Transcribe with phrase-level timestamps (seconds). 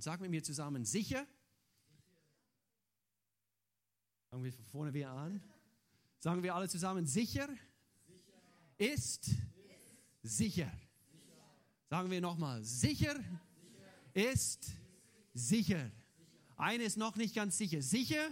[0.00, 1.26] Sag mit mir zusammen, sicher.
[4.30, 5.42] Fangen wir von vorne wieder an.
[6.20, 7.48] Sagen wir alle zusammen, sicher,
[8.76, 9.30] ist,
[10.22, 10.70] sicher.
[11.90, 13.14] Sagen wir nochmal, sicher,
[14.14, 14.70] ist
[15.34, 15.90] sicher.
[16.56, 17.82] Eine ist noch nicht ganz sicher.
[17.82, 18.30] Sicher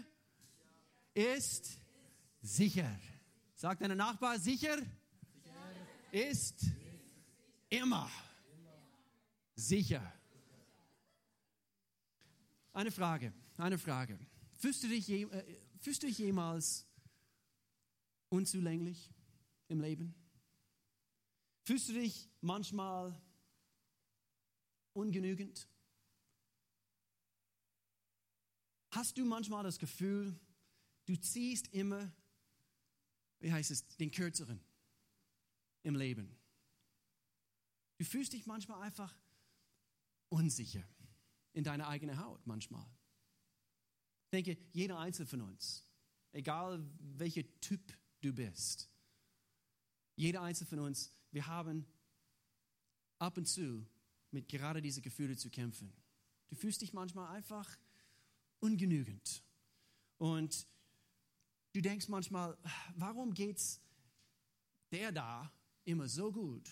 [1.14, 1.78] ist
[2.42, 2.90] sicher.
[3.54, 4.76] Sagt deine Nachbar, sicher
[6.10, 6.66] ist
[7.68, 8.10] immer
[9.54, 10.15] sicher.
[12.76, 14.18] Eine Frage, eine Frage.
[14.58, 16.86] Fühlst du dich, äh, fühlst du dich jemals
[18.28, 19.14] unzulänglich
[19.68, 20.14] im Leben?
[21.62, 23.18] Fühlst du dich manchmal
[24.92, 25.66] ungenügend?
[28.90, 30.38] Hast du manchmal das Gefühl,
[31.06, 32.12] du ziehst immer,
[33.38, 34.60] wie heißt es, den Kürzeren
[35.82, 36.38] im Leben?
[37.96, 39.18] Du fühlst dich manchmal einfach
[40.28, 40.86] unsicher
[41.56, 42.86] in deiner eigenen Haut manchmal.
[44.26, 45.82] Ich denke, jeder Einzelne von uns,
[46.32, 46.86] egal
[47.16, 47.80] welcher Typ
[48.20, 48.90] du bist,
[50.16, 51.86] jeder Einzelne von uns, wir haben
[53.18, 53.86] ab und zu
[54.32, 55.90] mit gerade diese Gefühle zu kämpfen.
[56.48, 57.78] Du fühlst dich manchmal einfach
[58.60, 59.42] ungenügend.
[60.18, 60.66] Und
[61.72, 62.58] du denkst manchmal,
[62.96, 63.80] warum geht's
[64.92, 65.50] der da
[65.84, 66.68] immer so gut?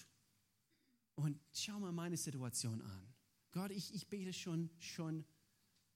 [1.14, 3.13] Und schau mal meine Situation an.
[3.54, 5.24] Gott, ich, ich bete schon, schon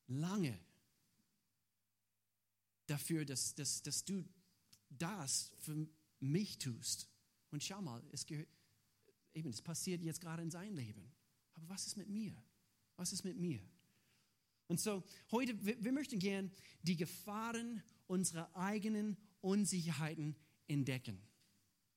[0.07, 0.57] lange
[2.87, 4.25] dafür, dass, dass, dass du
[4.91, 5.89] das für
[6.21, 7.09] mich tust.
[7.51, 8.49] Und schau mal, es, gehört,
[9.35, 11.13] eben, es passiert jetzt gerade in seinem Leben.
[11.55, 12.33] Aber was ist mit mir?
[12.95, 13.61] Was ist mit mir?
[14.69, 20.37] Und so, heute, wir, wir möchten gern die Gefahren unserer eigenen Unsicherheiten
[20.69, 21.21] entdecken.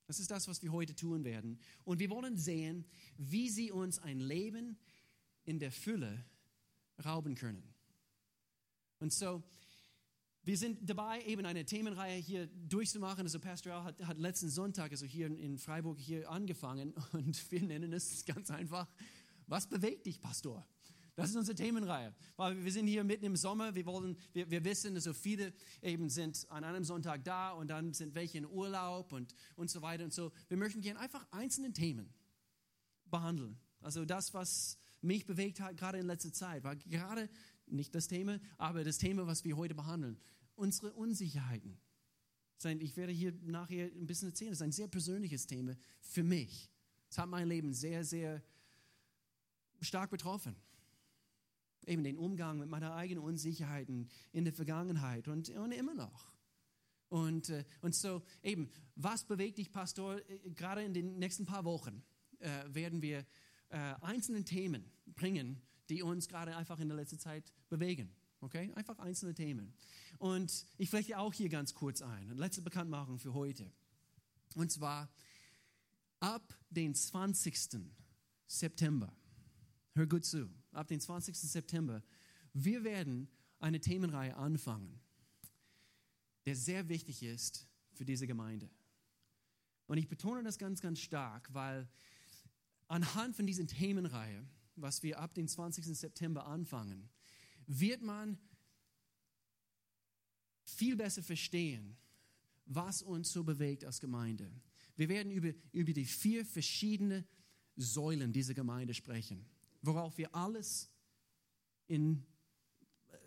[0.07, 1.59] Das ist das, was wir heute tun werden.
[1.83, 2.83] Und wir wollen sehen,
[3.17, 4.79] wie sie uns ein Leben
[5.44, 6.25] in der Fülle
[7.03, 7.64] rauben können.
[9.00, 9.44] Und so,
[10.44, 13.22] wir sind dabei, eben eine Themenreihe hier durchzumachen.
[13.23, 17.62] Also Pastor Al hat, hat letzten Sonntag, also hier in Freiburg, hier angefangen und wir
[17.62, 18.88] nennen es ganz einfach,
[19.47, 20.66] was bewegt dich, Pastor?
[21.16, 23.75] Das ist unsere Themenreihe, weil wir sind hier mitten im Sommer.
[23.75, 27.94] Wir wollen, wir, wir wissen, so viele eben sind an einem Sonntag da und dann
[27.94, 30.31] sind welche in Urlaub und, und so weiter und so.
[30.47, 32.13] Wir möchten gerne einfach einzelne Themen
[33.06, 33.59] behandeln.
[33.81, 37.29] Also das, was mich bewegt hat, gerade in letzter Zeit, war gerade
[37.67, 40.17] nicht das Thema, aber das Thema, was wir heute behandeln.
[40.56, 41.78] Unsere Unsicherheiten.
[42.79, 44.51] Ich werde hier nachher ein bisschen erzählen.
[44.51, 46.69] Das ist ein sehr persönliches Thema für mich.
[47.09, 48.44] Es hat mein Leben sehr, sehr
[49.81, 50.56] stark betroffen.
[51.88, 56.31] Eben den Umgang mit meiner eigenen Unsicherheiten in der Vergangenheit und, und immer noch.
[57.09, 60.18] Und, äh, und so eben, was bewegt dich, Pastor?
[60.29, 62.03] Äh, gerade in den nächsten paar Wochen
[62.39, 63.25] äh, werden wir
[63.71, 68.13] äh, einzelne Themen bringen, die uns gerade einfach in der letzten Zeit bewegen.
[68.41, 68.71] Okay?
[68.75, 69.73] Einfach einzelne Themen.
[70.17, 72.29] Und ich flechte auch hier ganz kurz ein.
[72.29, 73.71] Eine letzte Bekanntmachung für heute.
[74.55, 75.09] Und zwar
[76.19, 77.57] ab den 20.
[78.47, 79.13] September.
[79.93, 80.49] Hör gut zu.
[80.71, 81.35] Ab den 20.
[81.35, 82.01] September.
[82.53, 84.99] Wir werden eine Themenreihe anfangen,
[86.45, 88.69] der sehr wichtig ist für diese Gemeinde.
[89.88, 91.88] Und ich betone das ganz, ganz stark, weil
[92.91, 95.85] anhand von dieser Themenreihe, was wir ab dem 20.
[95.97, 97.09] September anfangen,
[97.66, 98.38] wird man
[100.63, 101.96] viel besser verstehen,
[102.66, 104.51] was uns so bewegt als Gemeinde.
[104.97, 107.25] Wir werden über, über die vier verschiedenen
[107.78, 109.46] Säulen dieser Gemeinde sprechen,
[109.81, 110.90] worauf wir alles
[111.88, 112.25] in,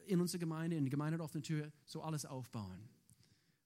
[0.06, 2.88] in unserer Gemeinde, in der Gemeinde der Tür, so alles aufbauen.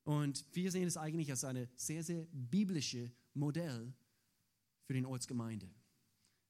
[0.04, 3.92] Und wir sehen es eigentlich als ein sehr, sehr biblisches Modell
[4.84, 5.68] für den Ortsgemeinde.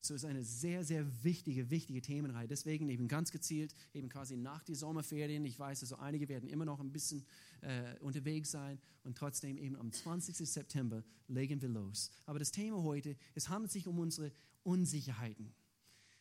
[0.00, 2.46] So ist eine sehr, sehr wichtige, wichtige Themenreihe.
[2.46, 5.44] Deswegen eben ganz gezielt, eben quasi nach die Sommerferien.
[5.44, 7.24] Ich weiß, also einige werden immer noch ein bisschen
[7.62, 10.36] äh, unterwegs sein und trotzdem eben am 20.
[10.36, 12.10] September legen wir los.
[12.26, 14.32] Aber das Thema heute, es handelt sich um unsere
[14.62, 15.52] Unsicherheiten.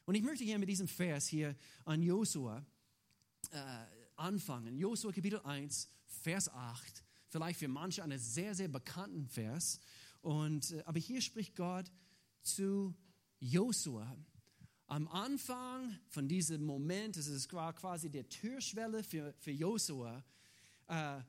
[0.06, 1.56] Und ich möchte gerne mit diesem Vers hier
[1.86, 2.66] an Josua
[3.52, 3.58] äh,
[4.16, 4.76] anfangen.
[4.78, 7.04] Josua Kapitel 1, Vers 8.
[7.30, 9.80] Vielleicht für manche einen sehr, sehr bekannten Vers.
[10.22, 11.92] Und, äh, aber hier spricht Gott
[12.42, 12.96] zu
[13.40, 14.16] Josua.
[14.88, 20.24] Am Anfang von diesem Moment, das ist quasi der Türschwelle für, für Josua,
[20.88, 21.20] äh,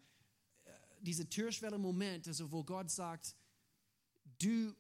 [1.01, 3.37] dieser Türschwelle-Moment, also wo Gott sagt,
[4.39, 4.75] du,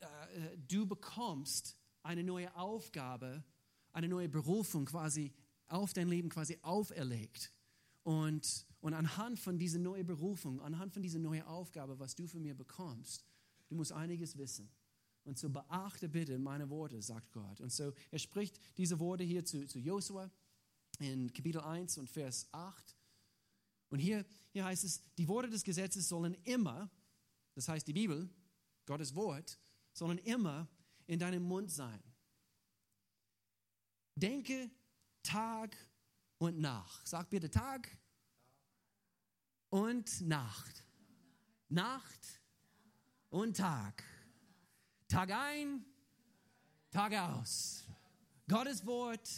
[0.00, 3.44] äh, du bekommst eine neue Aufgabe,
[3.92, 5.32] eine neue Berufung quasi
[5.68, 7.52] auf dein Leben quasi auferlegt.
[8.02, 12.42] Und, und anhand von dieser neuen Berufung, anhand von dieser neuen Aufgabe, was du von
[12.42, 13.24] mir bekommst,
[13.68, 14.68] du musst einiges wissen.
[15.24, 17.60] Und so beachte bitte meine Worte, sagt Gott.
[17.60, 20.30] Und so, er spricht diese Worte hier zu, zu Josua.
[20.98, 22.96] in Kapitel 1 und Vers 8.
[23.90, 26.90] Und hier, hier heißt es, die Worte des Gesetzes sollen immer,
[27.54, 28.28] das heißt die Bibel,
[28.86, 29.58] Gottes Wort,
[29.92, 30.68] sollen immer
[31.06, 32.02] in deinem Mund sein.
[34.14, 34.70] Denke
[35.22, 35.76] Tag
[36.38, 37.06] und Nacht.
[37.06, 37.88] Sag bitte Tag
[39.70, 40.84] und Nacht.
[41.68, 42.40] Nacht
[43.30, 44.04] und Tag.
[45.12, 45.84] Tag ein,
[46.90, 47.84] Tag aus.
[48.48, 49.28] Gottes Wort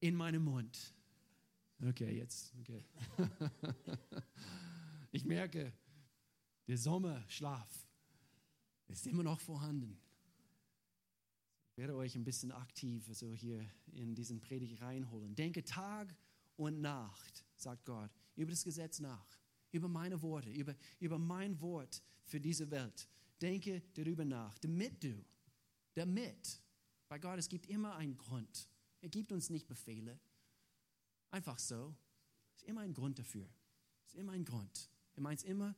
[0.00, 0.92] in meinem Mund.
[1.80, 2.52] Okay, jetzt.
[2.58, 2.84] Okay.
[5.12, 5.72] ich merke,
[6.66, 7.86] der Sommerschlaf
[8.88, 9.96] ist immer noch vorhanden.
[11.70, 15.36] Ich werde euch ein bisschen aktiv so hier in diesen Predigt reinholen.
[15.36, 16.12] Denke Tag
[16.56, 19.38] und Nacht, sagt Gott, über das Gesetz nach,
[19.70, 23.08] über meine Worte, über, über mein Wort für diese Welt.
[23.40, 25.24] Denke darüber nach, damit du,
[25.94, 26.60] damit,
[27.08, 28.68] bei Gott, es gibt immer einen Grund.
[29.00, 30.18] Er gibt uns nicht Befehle.
[31.30, 31.94] Einfach so.
[32.54, 33.48] Es ist immer ein Grund dafür.
[34.06, 34.90] Es ist immer ein Grund.
[35.14, 35.76] Er meint es immer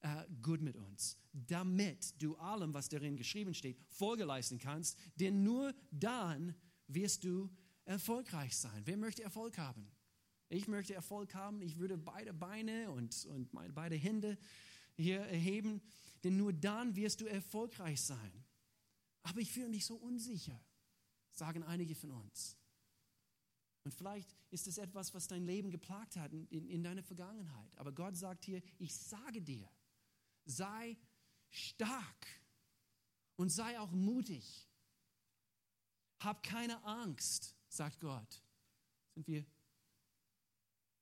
[0.00, 5.42] äh, gut mit uns, damit du allem, was darin geschrieben steht, Folge leisten kannst, denn
[5.42, 6.54] nur dann
[6.86, 7.50] wirst du
[7.84, 8.82] erfolgreich sein.
[8.84, 9.90] Wer möchte Erfolg haben?
[10.48, 11.60] Ich möchte Erfolg haben.
[11.60, 14.38] Ich würde beide Beine und, und meine beide Hände
[14.96, 15.82] hier erheben,
[16.26, 18.44] denn nur dann wirst du erfolgreich sein.
[19.22, 20.60] Aber ich fühle mich so unsicher,
[21.30, 22.56] sagen einige von uns.
[23.84, 27.78] Und vielleicht ist es etwas, was dein Leben geplagt hat in, in, in deiner Vergangenheit.
[27.78, 29.70] Aber Gott sagt hier, ich sage dir,
[30.46, 30.96] sei
[31.48, 32.26] stark
[33.36, 34.68] und sei auch mutig.
[36.18, 38.42] Hab keine Angst, sagt Gott.
[39.14, 39.46] Sind wir,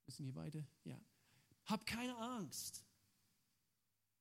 [0.05, 0.67] müssen wir weiter?
[0.85, 1.01] Ja.
[1.65, 2.85] Hab keine Angst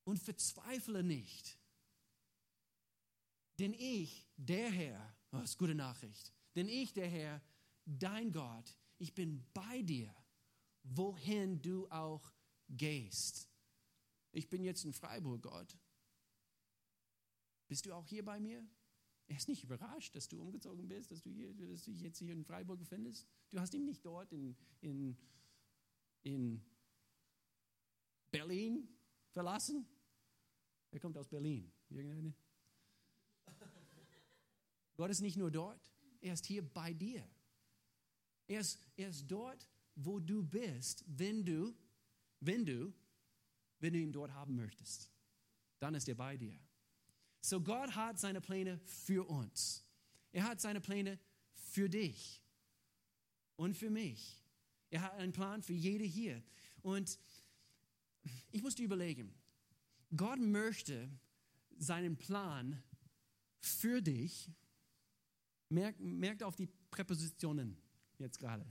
[0.03, 1.57] und verzweifle nicht.
[3.59, 7.41] Denn ich, der Herr, oh, das ist gute Nachricht, denn ich, der Herr,
[7.85, 10.13] dein Gott, ich bin bei dir,
[10.83, 12.31] wohin du auch
[12.69, 13.49] gehst.
[14.31, 15.77] Ich bin jetzt in Freiburg, Gott.
[17.67, 18.67] Bist du auch hier bei mir?
[19.27, 22.19] Er ist nicht überrascht, dass du umgezogen bist, dass du, hier, dass du dich jetzt
[22.19, 23.27] hier in Freiburg befindest.
[23.49, 25.17] Du hast ihn nicht dort in, in,
[26.23, 26.61] in
[28.31, 28.87] Berlin
[29.31, 29.85] verlassen.
[30.93, 31.69] Er kommt aus Berlin.
[31.89, 32.33] Irgendeine?
[34.95, 35.91] Gott ist nicht nur dort,
[36.21, 37.27] er ist hier bei dir.
[38.47, 41.75] Er ist, er ist dort, wo du bist, wenn du,
[42.39, 42.93] wenn du
[43.83, 45.11] wenn du ihn dort haben möchtest.
[45.79, 46.57] Dann ist er bei dir.
[47.41, 49.85] So Gott hat seine Pläne für uns.
[50.31, 51.19] Er hat seine Pläne
[51.53, 52.41] für dich
[53.57, 54.41] und für mich.
[54.89, 56.41] Er hat einen Plan für jede hier.
[56.81, 57.19] Und
[58.51, 59.35] ich musste überlegen,
[60.15, 61.09] Gott möchte
[61.77, 62.81] seinen Plan
[63.59, 64.51] für dich,
[65.69, 67.77] merkt, merkt auf die Präpositionen
[68.17, 68.65] jetzt gerade,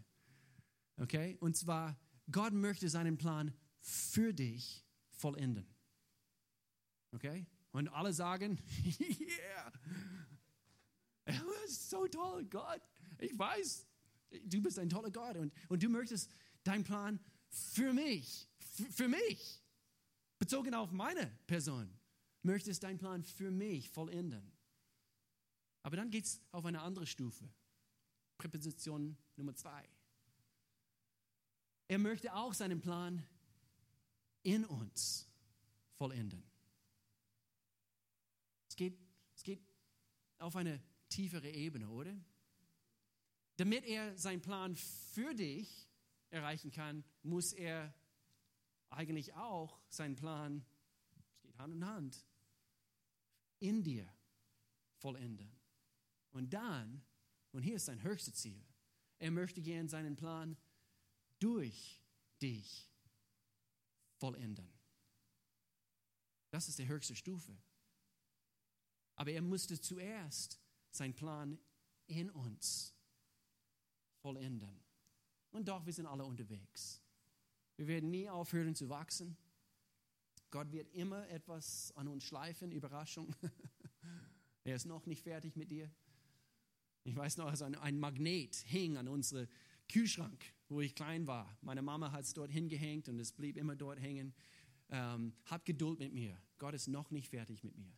[0.98, 1.36] okay?
[1.40, 1.98] Und zwar,
[2.30, 5.66] Gott möchte seinen Plan für dich vollenden.
[7.12, 7.46] Okay?
[7.72, 8.58] Und alle sagen,
[9.20, 9.72] yeah,
[11.24, 12.82] das ist so toll, Gott.
[13.18, 13.86] Ich weiß,
[14.44, 16.30] du bist ein toller Gott und, und du möchtest
[16.64, 18.48] deinen Plan für mich,
[18.90, 19.61] für mich,
[20.42, 21.88] bezogen auf meine Person,
[22.42, 24.50] möchtest deinen Plan für mich vollenden.
[25.84, 27.48] Aber dann geht es auf eine andere Stufe.
[28.38, 29.88] Präposition Nummer zwei.
[31.86, 33.24] Er möchte auch seinen Plan
[34.42, 35.28] in uns
[35.94, 36.42] vollenden.
[38.68, 38.98] Es geht,
[39.36, 39.62] es geht
[40.38, 42.20] auf eine tiefere Ebene, oder?
[43.58, 45.88] Damit er seinen Plan für dich
[46.30, 47.94] erreichen kann, muss er
[48.92, 50.64] eigentlich auch seinen Plan,
[51.34, 52.26] es geht Hand in Hand,
[53.58, 54.06] in dir
[54.98, 55.50] vollenden.
[56.30, 57.02] Und dann,
[57.52, 58.64] und hier ist sein höchstes Ziel,
[59.18, 60.56] er möchte gern seinen Plan
[61.38, 62.02] durch
[62.40, 62.90] dich
[64.18, 64.72] vollenden.
[66.50, 67.56] Das ist die höchste Stufe.
[69.16, 71.58] Aber er musste zuerst seinen Plan
[72.06, 72.94] in uns
[74.20, 74.82] vollenden.
[75.50, 77.01] Und doch, wir sind alle unterwegs.
[77.76, 79.36] Wir werden nie aufhören zu wachsen.
[80.50, 83.34] Gott wird immer etwas an uns schleifen, Überraschung.
[84.64, 85.90] er ist noch nicht fertig mit dir.
[87.04, 89.48] Ich weiß noch, also ein Magnet hing an unserem
[89.88, 91.56] Kühlschrank wo ich klein war.
[91.60, 94.34] Meine Mama hat es dort hingehängt und es blieb immer dort hängen.
[94.88, 96.36] Ähm, hab Geduld mit mir.
[96.58, 97.92] Gott ist noch nicht fertig mit mir.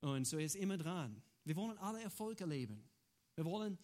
[0.00, 1.22] Und so ist immer dran.
[1.44, 2.88] Wir wollen alle Erfolg erleben.
[3.34, 3.78] Wir wollen,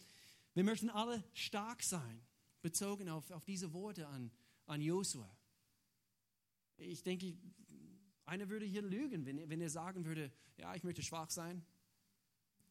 [0.54, 2.20] wir möchten alle stark sein,
[2.60, 4.30] bezogen auf, auf diese Worte an,
[4.66, 5.28] an Josua.
[6.76, 7.36] Ich denke,
[8.24, 11.64] einer würde hier lügen, wenn, wenn er sagen würde, ja, ich möchte schwach sein.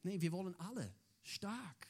[0.03, 0.93] Nee, wir wollen alle
[1.24, 1.88] stark,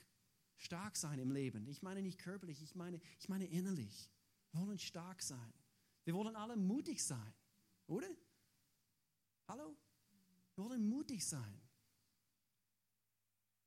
[0.58, 1.68] stark sein im Leben.
[1.68, 4.12] Ich meine nicht körperlich, ich meine, ich meine innerlich.
[4.52, 5.54] Wir wollen stark sein.
[6.04, 7.34] Wir wollen alle mutig sein,
[7.88, 8.10] oder?
[9.48, 9.76] Hallo?
[10.56, 11.62] Wir wollen mutig sein.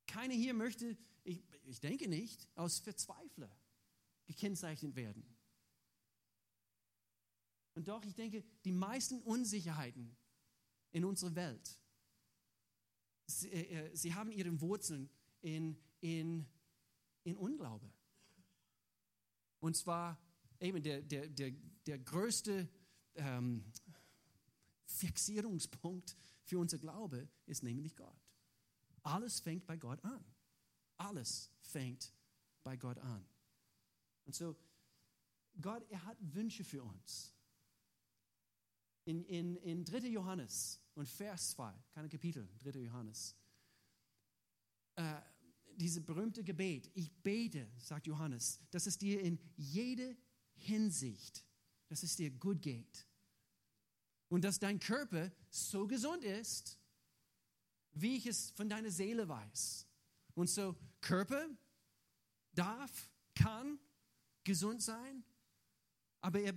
[0.06, 3.50] Keiner hier möchte, ich, ich denke nicht, aus Verzweifler
[4.26, 5.33] gekennzeichnet werden.
[7.74, 10.16] Und doch, ich denke, die meisten Unsicherheiten
[10.92, 11.78] in unserer Welt,
[13.26, 16.46] sie, äh, äh, sie haben ihre Wurzeln in, in,
[17.24, 17.90] in Unglaube.
[19.60, 20.18] Und zwar
[20.60, 21.52] eben der, der, der,
[21.86, 22.68] der größte
[23.14, 23.64] ähm,
[24.84, 28.20] Fixierungspunkt für unser Glaube ist nämlich Gott.
[29.02, 30.24] Alles fängt bei Gott an.
[30.96, 32.12] Alles fängt
[32.62, 33.26] bei Gott an.
[34.24, 34.56] Und so,
[35.60, 37.33] Gott, er hat Wünsche für uns.
[39.04, 40.08] In, in, in 3.
[40.08, 42.80] Johannes und Vers 2, keine Kapitel, 3.
[42.80, 43.36] Johannes,
[44.96, 45.20] äh,
[45.76, 50.16] diese berühmte Gebet, ich bete, sagt Johannes, dass es dir in jede
[50.54, 51.44] Hinsicht,
[51.88, 53.06] dass es dir gut geht.
[54.28, 56.78] Und dass dein Körper so gesund ist,
[57.92, 59.86] wie ich es von deiner Seele weiß.
[60.34, 61.46] Und so Körper
[62.52, 63.78] darf, kann
[64.44, 65.24] gesund sein,
[66.20, 66.52] aber er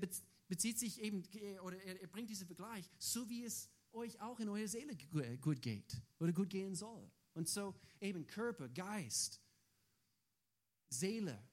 [0.47, 1.23] bezieht sich eben,
[1.61, 4.95] oder er bringt diesen Vergleich, so wie es euch auch in eurer Seele
[5.41, 7.09] gut geht oder gut gehen soll.
[7.33, 9.41] Und so eben Körper, Geist,
[10.89, 11.47] Seele,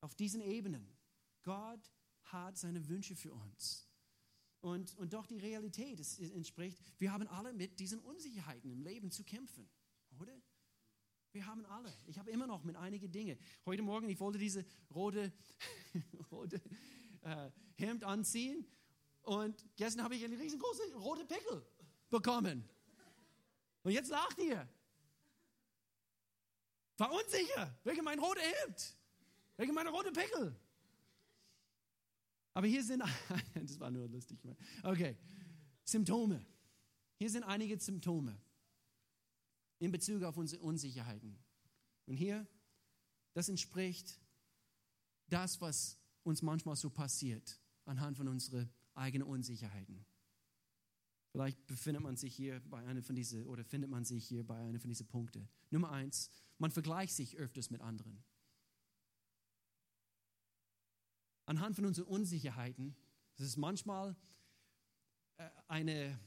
[0.00, 0.86] auf diesen Ebenen.
[1.42, 1.92] Gott
[2.24, 3.88] hat seine Wünsche für uns.
[4.60, 9.10] Und, und doch die Realität es, entspricht, wir haben alle mit diesen Unsicherheiten im Leben
[9.10, 9.68] zu kämpfen,
[10.20, 10.40] oder?
[11.32, 11.92] Wir haben alle.
[12.06, 13.38] Ich habe immer noch mit einigen Dingen.
[13.66, 15.32] Heute Morgen, ich wollte diese rote,
[16.30, 16.60] rote
[17.26, 18.64] äh, Hemd anziehen
[19.22, 21.66] und gestern habe ich eine riesengroße rote Pickel
[22.08, 22.68] bekommen.
[23.82, 24.68] Und jetzt lacht ihr.
[26.98, 28.96] War unsicher wegen mein roter Hemd,
[29.56, 30.56] wegen meiner roten Pickel.
[32.54, 33.02] Aber hier sind,
[33.54, 34.38] das war nur lustig.
[34.82, 35.16] Okay,
[35.84, 36.46] Symptome.
[37.18, 38.40] Hier sind einige Symptome
[39.78, 41.36] in Bezug auf unsere Unsicherheiten.
[42.06, 42.46] Und hier,
[43.34, 44.18] das entspricht
[45.28, 50.04] das, was uns manchmal so passiert, anhand von unseren eigenen Unsicherheiten.
[51.30, 54.56] Vielleicht befindet man sich hier bei einer von diesen, oder findet man sich hier bei
[54.56, 55.48] einer von diesen Punkten.
[55.70, 58.24] Nummer eins, man vergleicht sich öfters mit anderen.
[61.44, 62.96] Anhand von unseren Unsicherheiten,
[63.36, 64.16] das ist manchmal
[65.36, 66.18] äh, eine,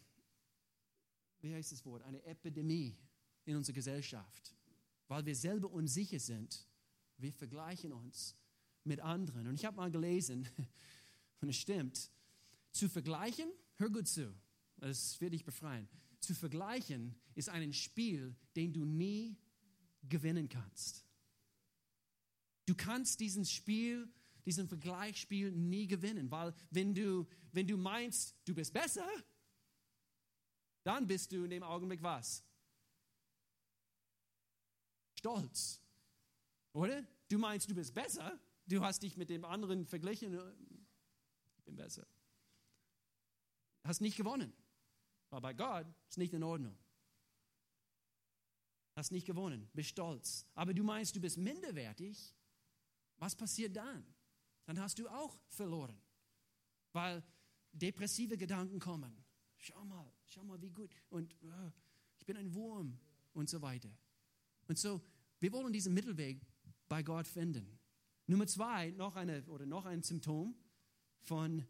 [1.42, 2.98] wie heißt das Wort, eine Epidemie
[3.44, 4.56] in unserer Gesellschaft,
[5.08, 6.66] weil wir selber unsicher sind.
[7.18, 8.38] Wir vergleichen uns
[8.84, 9.48] mit anderen.
[9.48, 10.48] Und ich habe mal gelesen,
[11.42, 12.12] und es stimmt,
[12.72, 14.34] zu vergleichen, hör gut zu,
[14.78, 15.88] das wird dich befreien.
[16.20, 19.38] Zu vergleichen ist ein Spiel, den du nie
[20.08, 21.06] gewinnen kannst.
[22.66, 24.08] Du kannst diesen Spiel,
[24.46, 29.08] diesen Vergleichsspiel nie gewinnen, weil wenn du, wenn du meinst, du bist besser,
[30.84, 32.44] dann bist du in dem Augenblick was?
[35.16, 35.82] Stolz.
[36.74, 37.06] Oder?
[37.28, 38.40] Du meinst, du bist besser,
[38.70, 40.34] du hast dich mit dem anderen verglichen,
[41.58, 42.06] ich bin besser.
[43.84, 44.54] Hast nicht gewonnen.
[45.30, 46.78] Aber bei Gott ist nicht in Ordnung.
[48.96, 50.46] Hast nicht gewonnen, bist stolz.
[50.56, 52.36] Aber du meinst, du bist minderwertig.
[53.18, 54.06] Was passiert dann?
[54.66, 56.00] Dann hast du auch verloren.
[56.92, 57.24] Weil
[57.72, 59.24] depressive Gedanken kommen.
[59.58, 60.94] Schau mal, schau mal, wie gut.
[61.10, 61.72] Und uh,
[62.18, 63.00] ich bin ein Wurm
[63.34, 63.96] und so weiter.
[64.68, 65.02] Und so,
[65.40, 66.42] wir wollen diesen Mittelweg
[66.88, 67.79] bei Gott finden.
[68.30, 70.56] Nummer zwei, noch, eine, oder noch ein Symptom
[71.22, 71.66] von,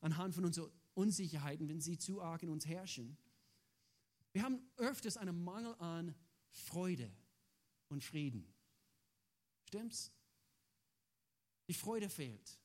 [0.00, 3.16] anhand von unserer Unsicherheiten, wenn sie zu arg in uns herrschen.
[4.32, 6.16] Wir haben öfters einen Mangel an
[6.50, 7.12] Freude
[7.88, 8.52] und Frieden.
[9.68, 10.12] Stimmt's?
[11.68, 12.58] Die Freude fehlt,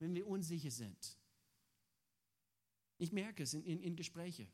[0.00, 1.16] wenn wir unsicher sind.
[2.98, 4.48] Ich merke es in, in, in Gesprächen.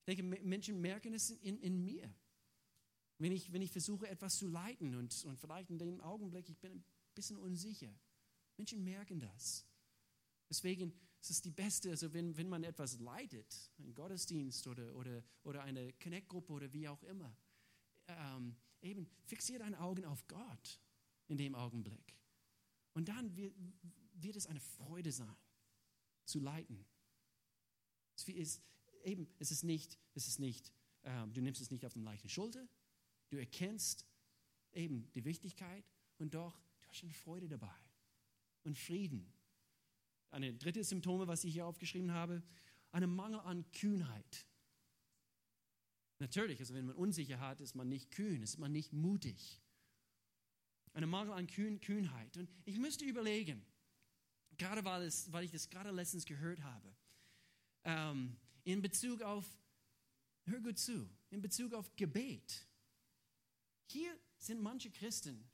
[0.00, 2.14] Ich denke, Menschen merken es in, in mir.
[3.16, 6.58] Wenn ich, wenn ich versuche, etwas zu leiten und, und vielleicht in dem Augenblick, ich
[6.58, 6.84] bin ein
[7.14, 7.92] bisschen unsicher.
[8.56, 9.66] Menschen merken das.
[10.48, 15.22] Deswegen es ist die beste, also wenn, wenn man etwas leitet, einen Gottesdienst oder, oder,
[15.44, 17.36] oder eine Connect-Gruppe oder wie auch immer,
[18.08, 20.80] ähm, eben fixiere deine Augen auf Gott
[21.28, 22.16] in dem Augenblick.
[22.94, 23.54] Und dann wird,
[24.14, 25.36] wird es eine Freude sein,
[26.24, 26.84] zu leiten.
[28.16, 28.62] Es ist,
[29.04, 30.72] eben, es ist nicht, es ist nicht
[31.04, 32.66] ähm, du nimmst es nicht auf den leichten Schulter,
[33.30, 34.06] du erkennst
[34.72, 35.84] eben die Wichtigkeit
[36.18, 36.60] und doch,
[37.02, 37.74] eine Freude dabei
[38.64, 39.32] und Frieden
[40.32, 42.42] eine dritte Symptome, was ich hier aufgeschrieben habe,
[42.90, 44.46] eine Mangel an Kühnheit.
[46.18, 49.60] Natürlich, also wenn man unsicher hat, ist man nicht kühn, ist man nicht mutig.
[50.94, 52.36] Eine Mangel an Kühn, Kühnheit.
[52.36, 53.64] Und ich müsste überlegen,
[54.56, 56.94] gerade weil, es, weil ich das gerade letztens gehört habe,
[57.84, 59.44] ähm, in Bezug auf,
[60.44, 62.66] hör gut zu, in Bezug auf Gebet.
[63.86, 65.44] Hier sind manche Christen,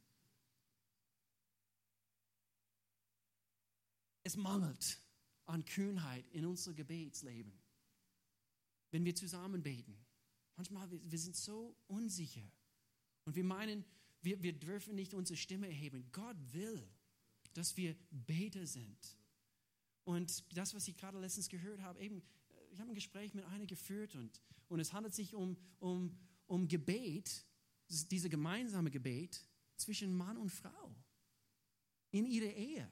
[4.28, 5.00] es mangelt
[5.47, 7.52] an Kühnheit in unserem Gebetsleben.
[8.90, 9.97] Wenn wir zusammen beten.
[10.56, 12.47] Manchmal, wir, wir so unsicher.
[13.25, 13.85] Und wir meinen,
[14.23, 16.11] wir, wir dürfen nicht unsere Stimme erheben.
[16.12, 16.87] Gott will,
[17.54, 19.16] dass wir Beter sind.
[20.04, 22.23] Und das, was ich gerade letztens gehört habe, eben,
[22.70, 26.16] ich habe ein Gespräch mit einer geführt und, und es handelt sich um, um,
[26.47, 27.47] um Gebet,
[27.88, 29.42] diese gemeinsame Gebet
[29.76, 30.94] zwischen Mann und Frau
[32.11, 32.90] in ihrer Ehe.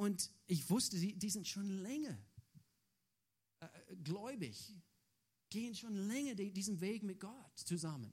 [0.00, 2.18] Und ich wusste, die, die sind schon länger
[3.60, 4.74] äh, gläubig,
[5.50, 8.10] gehen schon länger diesen Weg mit Gott zusammen.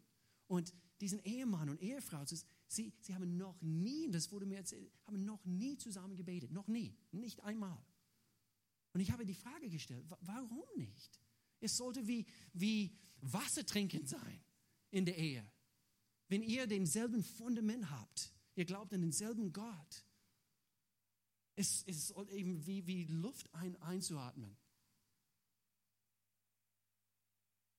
[0.47, 5.23] Und diesen Ehemann und Ehefrau, sie, sie haben noch nie, das wurde mir erzählt, haben
[5.23, 6.51] noch nie zusammen gebetet.
[6.51, 6.93] Noch nie.
[7.13, 7.81] Nicht einmal.
[8.91, 11.21] Und ich habe die Frage gestellt, warum nicht?
[11.61, 14.43] Es sollte wie, wie Wasser trinken sein
[14.91, 15.49] in der Ehe.
[16.27, 20.03] Wenn ihr denselben Fundament habt, ihr glaubt an denselben Gott,
[21.57, 24.55] es, ist eben wie, wie Luft ein, einzuatmen.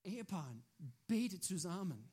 [0.03, 0.65] Ehepaaren,
[1.07, 2.11] betet zusammen.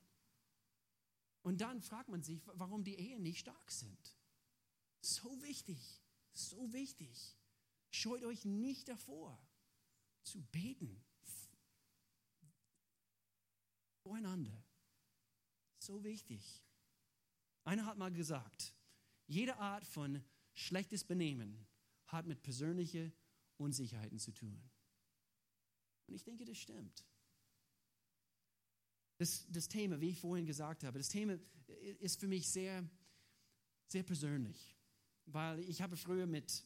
[1.42, 4.16] Und dann fragt man sich, warum die Ehen nicht stark sind.
[5.00, 6.00] So wichtig,
[6.32, 7.36] so wichtig.
[7.90, 9.36] Scheut euch nicht davor,
[10.22, 11.04] zu beten.
[14.02, 14.62] Voreinander.
[15.78, 16.62] So wichtig.
[17.64, 18.72] Einer hat mal gesagt,
[19.26, 20.22] jede Art von
[20.56, 21.66] schlechtes Benehmen
[22.06, 23.12] hat mit persönlichen
[23.58, 24.60] Unsicherheiten zu tun.
[26.06, 27.04] Und ich denke, das stimmt.
[29.18, 31.38] Das, das Thema, wie ich vorhin gesagt habe, das Thema
[32.00, 32.88] ist für mich sehr,
[33.88, 34.76] sehr persönlich,
[35.26, 36.64] weil ich habe früher mit,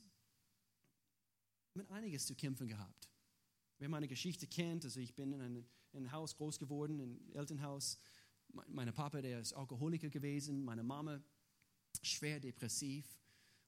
[1.74, 3.08] mit einiges zu kämpfen gehabt.
[3.78, 7.32] Wer meine Geschichte kennt, also ich bin in einem, in einem Haus groß geworden, ein
[7.32, 7.98] Elternhaus.
[8.66, 11.22] Mein Papa, der ist Alkoholiker gewesen, meine Mama
[12.02, 13.19] schwer depressiv.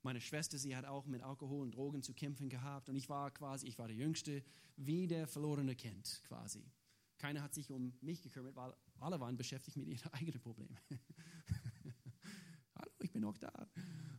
[0.03, 3.31] Meine Schwester, sie hat auch mit Alkohol und Drogen zu kämpfen gehabt und ich war
[3.31, 4.43] quasi, ich war der Jüngste,
[4.77, 6.65] wie der verlorene Kind quasi.
[7.19, 10.77] Keiner hat sich um mich gekümmert, weil alle waren beschäftigt mit ihren eigenen Problemen.
[12.75, 13.69] Hallo, ich bin auch da.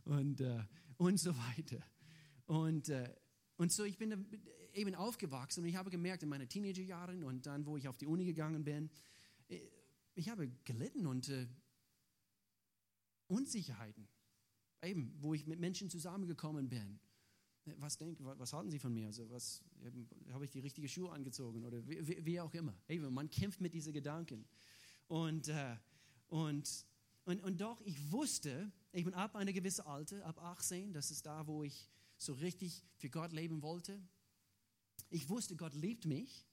[0.06, 0.64] Und, äh,
[0.96, 1.84] und so weiter.
[2.46, 3.14] Und, äh,
[3.56, 4.26] und so, ich bin
[4.72, 8.06] eben aufgewachsen und ich habe gemerkt in meinen Teenagerjahren und dann, wo ich auf die
[8.06, 8.90] Uni gegangen bin,
[9.48, 9.60] äh,
[10.14, 11.46] ich habe gelitten und äh,
[13.26, 14.08] Unsicherheiten.
[14.84, 17.00] Eben, wo ich mit Menschen zusammengekommen bin
[17.78, 19.06] was denken, was halten Sie von mir?
[19.06, 19.62] Also was
[20.32, 22.74] habe ich die richtige Schuhe angezogen oder wie, wie, auch immer.
[22.88, 24.44] Eben, man kämpft mit diesen Gedanken.
[25.06, 25.76] Und, äh,
[26.28, 26.86] und,
[27.24, 31.46] und, und doch, ich wusste, eben ab einer gewissen Alter, ab 18, das ist da,
[31.46, 34.00] wo ich so richtig für Gott leben wollte.
[35.10, 36.46] Ich wusste, Gott liebt mich.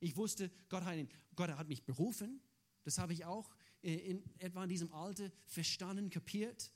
[0.00, 0.96] Ich wusste, Gott hat,
[1.34, 2.40] Gott hat mich berufen.
[2.84, 6.72] Das habe ich auch in, in etwa in diesem Alter verstanden, kapiert.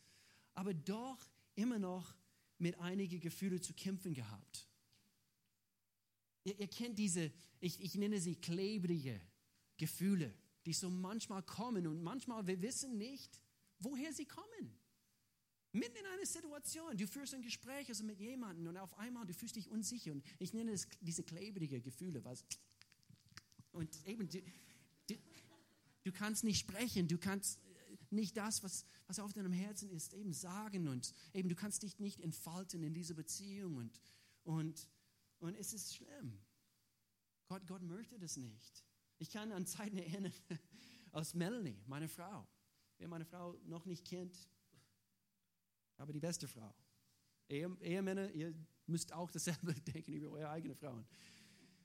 [0.56, 1.18] Aber doch
[1.54, 2.12] immer noch
[2.58, 4.68] mit einigen Gefühlen zu kämpfen gehabt.
[6.44, 9.20] Ihr, ihr kennt diese, ich, ich nenne sie klebrige
[9.76, 13.40] Gefühle, die so manchmal kommen und manchmal wir wissen nicht,
[13.78, 14.78] woher sie kommen.
[15.72, 19.34] Mitten in einer Situation, du führst ein Gespräch also mit jemandem und auf einmal du
[19.34, 22.44] fühlst dich unsicher und ich nenne es diese klebrige Gefühle, was
[23.72, 24.40] und eben du,
[25.08, 25.14] du,
[26.04, 27.60] du kannst nicht sprechen, du kannst
[28.10, 31.98] nicht das, was, was auf deinem Herzen ist, eben sagen und eben du kannst dich
[31.98, 34.00] nicht entfalten in dieser Beziehung und,
[34.44, 34.88] und,
[35.38, 36.38] und es ist schlimm.
[37.48, 38.84] Gott, Gott möchte das nicht.
[39.18, 40.32] Ich kann an Zeiten erinnern,
[41.12, 42.46] aus Melanie, meine Frau.
[42.98, 44.48] Wer meine Frau noch nicht kennt,
[45.98, 46.74] aber die beste Frau.
[47.48, 48.54] Ehe, Ehemänner, ihr
[48.86, 51.06] müsst auch dasselbe denken über eure eigenen Frauen.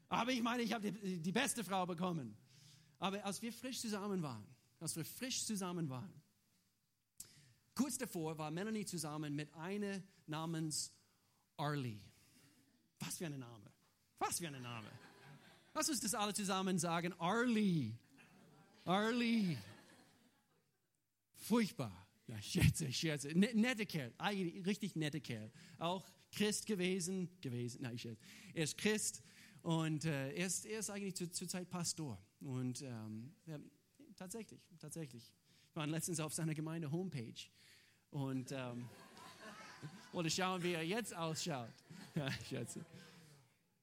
[0.10, 2.36] Aber ich meine, ich habe die, die beste Frau bekommen.
[3.00, 4.46] Aber als wir frisch zusammen waren,
[4.82, 6.12] als wir frisch zusammen waren.
[7.76, 10.92] Kurz davor war Melanie zusammen mit einer namens
[11.56, 12.02] Arlie.
[13.00, 13.72] Was für ein Name.
[14.20, 14.92] Was für ein Name.
[15.74, 17.14] Lass uns das alle zusammen sagen.
[17.14, 17.94] Arlie.
[18.84, 19.58] Arlie.
[21.36, 22.08] Furchtbar.
[22.28, 23.30] Ja, schätze, ich schätze.
[23.30, 24.14] Nette Kerl.
[24.18, 25.52] Eigentlich richtig nette Kerl.
[25.78, 27.30] Auch Christ gewesen.
[27.42, 27.82] gewesen.
[27.84, 28.22] Nein, ich schätze.
[28.54, 29.24] Er ist Christ
[29.62, 32.22] und äh, er, ist, er ist eigentlich zur, Pastor.
[32.40, 33.34] Und ähm,
[34.22, 35.34] Tatsächlich, tatsächlich.
[35.74, 37.42] Wir waren letztens auf seiner Gemeinde-Homepage
[38.12, 38.88] und ähm,
[40.12, 41.74] wollte schauen, wie er jetzt ausschaut.
[42.16, 42.86] Ja, schätze.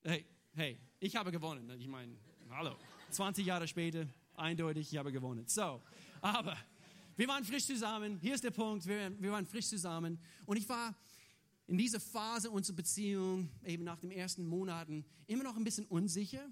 [0.05, 0.24] Hey,
[0.55, 1.68] hey, ich habe gewonnen.
[1.81, 2.16] Ich meine,
[2.51, 2.77] hallo,
[3.11, 5.44] 20 Jahre später, eindeutig, ich habe gewonnen.
[5.48, 5.83] So,
[6.20, 6.57] aber
[7.16, 8.20] Wir waren frisch zusammen.
[8.20, 8.87] Hier ist der Punkt.
[8.87, 10.20] Wir, wir waren frisch zusammen.
[10.46, 10.94] Und ich war
[11.66, 16.48] in dieser Phase unserer Beziehung, eben nach den ersten Monaten, immer noch ein bisschen unsicher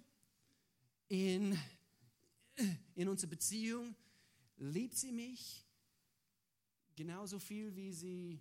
[1.06, 1.56] in,
[2.94, 3.94] in unserer Beziehung.
[4.58, 5.66] Liebt sie mich
[6.94, 8.40] genauso viel, wie sie,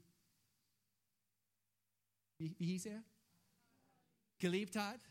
[2.38, 3.04] wie, wie hieß er?
[4.38, 5.01] Geliebt hat?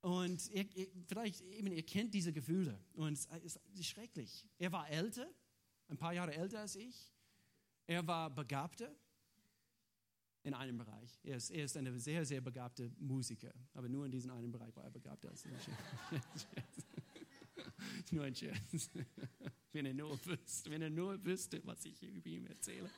[0.00, 2.78] Und ihr, ihr, vielleicht eben, ihr kennt diese Gefühle.
[2.92, 4.46] Und es ist schrecklich.
[4.58, 5.26] Er war älter,
[5.88, 7.10] ein paar Jahre älter als ich.
[7.86, 8.94] Er war begabter
[10.44, 11.18] in einem Bereich.
[11.24, 13.52] Er ist, er ist ein sehr, sehr begabter Musiker.
[13.72, 15.32] Aber nur in diesem einen Bereich war er begabter.
[18.12, 18.90] nur ein Scherz.
[19.72, 22.90] Wenn er nur wüsste, wenn er nur wüsste, was ich über ihn erzähle.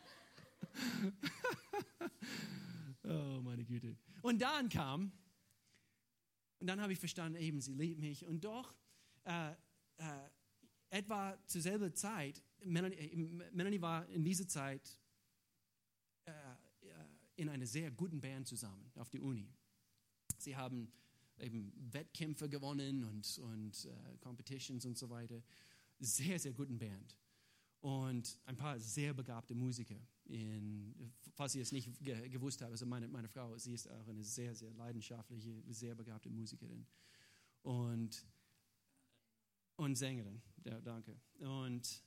[3.04, 3.96] oh, meine Güte.
[4.22, 5.12] Und dann kam
[6.59, 8.26] und dann habe ich verstanden, eben, sie liebt mich.
[8.26, 8.74] Und doch,
[9.24, 9.52] äh,
[9.98, 10.30] äh,
[10.90, 13.16] etwa zur selben Zeit, Melanie, äh,
[13.52, 14.98] Melanie, war in dieser Zeit
[17.37, 19.49] in einer sehr guten Band zusammen auf der Uni.
[20.38, 20.90] Sie haben
[21.38, 25.42] eben Wettkämpfe gewonnen und, und äh, Competitions und so weiter.
[25.99, 27.16] Sehr, sehr guten Band
[27.81, 30.01] und ein paar sehr begabte Musiker.
[30.25, 34.09] In, falls ihr es nicht ge gewusst habt, also meine, meine Frau, sie ist auch
[34.09, 36.85] eine sehr, sehr leidenschaftliche, sehr begabte Musikerin
[37.62, 38.27] und,
[39.77, 40.42] und Sängerin.
[40.64, 41.16] Ja, danke.
[41.38, 42.03] Und,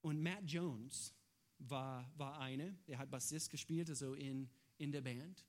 [0.00, 1.14] und Matt Jones
[1.58, 5.44] war, war eine, er hat Bassist gespielt, also in, in der Band.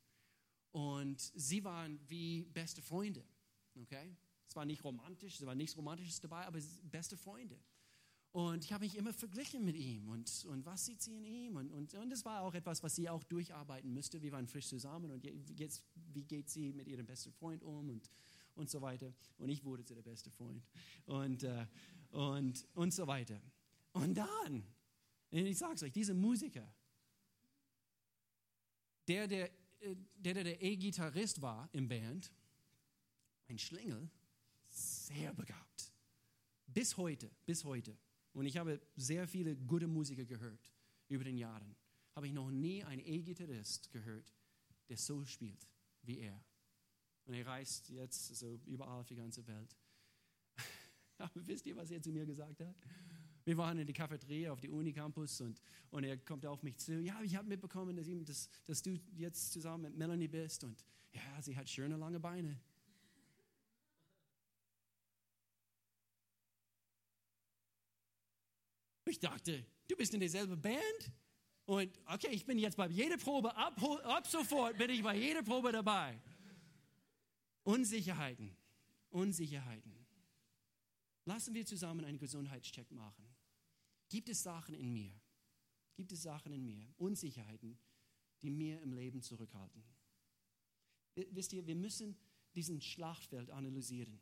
[0.71, 3.23] Und sie waren wie beste Freunde.
[3.81, 4.15] Okay?
[4.47, 7.59] Es war nicht romantisch, es war nichts Romantisches dabei, aber beste Freunde.
[8.35, 11.55] Und ich habe mich immer verglichen mit ihm und, und was sieht sie in ihm?
[11.55, 14.21] Und, und, und das war auch etwas, was sie auch durcharbeiten müsste.
[14.21, 18.11] Wir waren frisch zusammen und jetzt, wie geht sie mit ihrem besten Freund um und,
[18.55, 19.13] und so weiter.
[19.37, 20.67] Und ich wurde der beste Freund
[21.05, 21.65] und, äh,
[22.09, 23.41] und, und so weiter.
[23.93, 24.65] Und dann,
[25.35, 26.71] ich sage es euch, dieser Musiker,
[29.07, 32.31] der der, äh, der, der, der E-Gitarrist war im Band,
[33.47, 34.09] ein Schlingel,
[34.63, 35.93] sehr begabt.
[36.67, 37.97] Bis heute, bis heute.
[38.33, 40.69] Und ich habe sehr viele gute Musiker gehört
[41.07, 41.75] über den Jahren.
[42.15, 44.33] Habe ich noch nie einen E-Gitarrist gehört,
[44.89, 45.67] der so spielt
[46.03, 46.43] wie er.
[47.25, 49.75] Und er reist jetzt so überall auf die ganze Welt.
[51.17, 52.75] Aber wisst ihr, was er zu mir gesagt hat?
[53.45, 56.99] Wir waren in die Cafeteria auf die Uni-Campus und, und er kommt auf mich zu.
[56.99, 60.63] Ja, ich habe mitbekommen, dass, ihm, dass, dass du jetzt zusammen mit Melanie bist.
[60.63, 62.59] Und ja, sie hat schöne lange Beine.
[69.07, 71.11] Ich dachte, du bist in derselben Band?
[71.65, 75.43] Und okay, ich bin jetzt bei jeder Probe, ab, ab sofort bin ich bei jeder
[75.43, 76.19] Probe dabei.
[77.63, 78.57] Unsicherheiten,
[79.09, 79.93] Unsicherheiten.
[81.25, 83.34] Lassen wir zusammen einen Gesundheitscheck machen.
[84.09, 85.13] Gibt es Sachen in mir?
[85.95, 86.93] Gibt es Sachen in mir?
[86.97, 87.77] Unsicherheiten,
[88.41, 89.83] die mir im Leben zurückhalten?
[91.31, 92.17] Wisst ihr, wir müssen
[92.53, 94.21] diesen Schlachtfeld analysieren.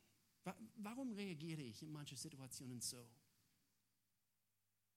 [0.75, 3.07] Warum reagiere ich in manchen Situationen so?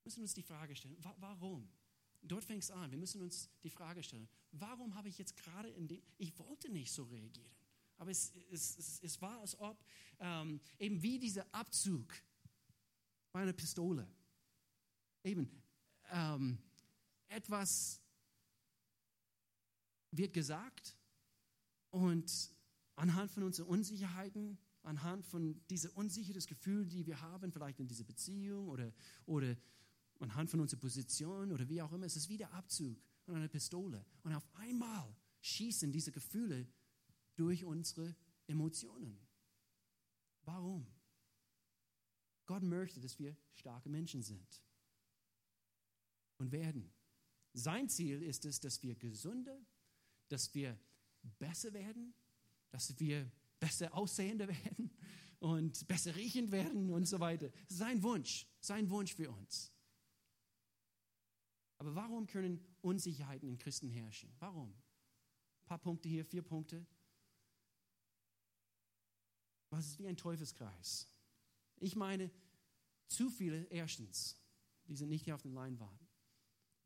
[0.06, 1.68] müssen uns die Frage stellen, warum?
[2.22, 2.90] Dort fängt es an.
[2.90, 6.70] Wir müssen uns die Frage stellen, warum habe ich jetzt gerade in dem, ich wollte
[6.70, 7.52] nicht so reagieren.
[7.98, 9.84] Aber es, es, es, es war, als ob
[10.20, 12.14] ähm, eben wie dieser Abzug
[13.32, 14.08] bei einer Pistole.
[15.26, 15.50] Eben
[16.12, 16.56] ähm,
[17.26, 18.00] etwas
[20.12, 20.96] wird gesagt
[21.90, 22.54] und
[22.94, 28.04] anhand von unseren Unsicherheiten, anhand von diesem unsicheren Gefühl, die wir haben, vielleicht in dieser
[28.04, 28.92] Beziehung oder,
[29.26, 29.56] oder
[30.20, 34.06] anhand von unserer Position oder wie auch immer, es ist wieder Abzug von einer Pistole.
[34.22, 36.68] Und auf einmal schießen diese Gefühle
[37.34, 38.14] durch unsere
[38.46, 39.18] Emotionen.
[40.44, 40.86] Warum?
[42.46, 44.62] Gott möchte, dass wir starke Menschen sind
[46.38, 46.92] und werden.
[47.52, 49.58] Sein Ziel ist es, dass wir gesunder,
[50.28, 50.78] dass wir
[51.38, 52.14] besser werden,
[52.70, 54.90] dass wir besser aussehender werden
[55.38, 57.50] und besser riechend werden und so weiter.
[57.68, 59.72] Sein Wunsch, sein Wunsch für uns.
[61.78, 64.34] Aber warum können Unsicherheiten in Christen herrschen?
[64.38, 64.70] Warum?
[64.70, 66.86] Ein paar Punkte hier, vier Punkte.
[69.70, 71.06] Was ist wie ein Teufelskreis?
[71.78, 72.30] Ich meine,
[73.08, 74.36] zu viele, erstens,
[74.86, 76.05] die sind nicht hier auf dem Leinwand,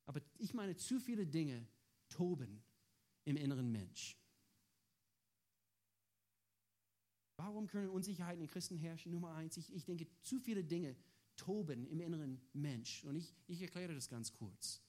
[0.06, 1.66] aber ich meine, zu viele Dinge
[2.08, 2.62] toben
[3.24, 4.16] im inneren Mensch.
[7.36, 9.12] Warum können Unsicherheiten in Christen herrschen?
[9.12, 10.94] Nummer eins, ich, ich denke, zu viele Dinge
[11.36, 13.02] toben im inneren Mensch.
[13.04, 14.82] Und ich, ich erkläre das ganz kurz.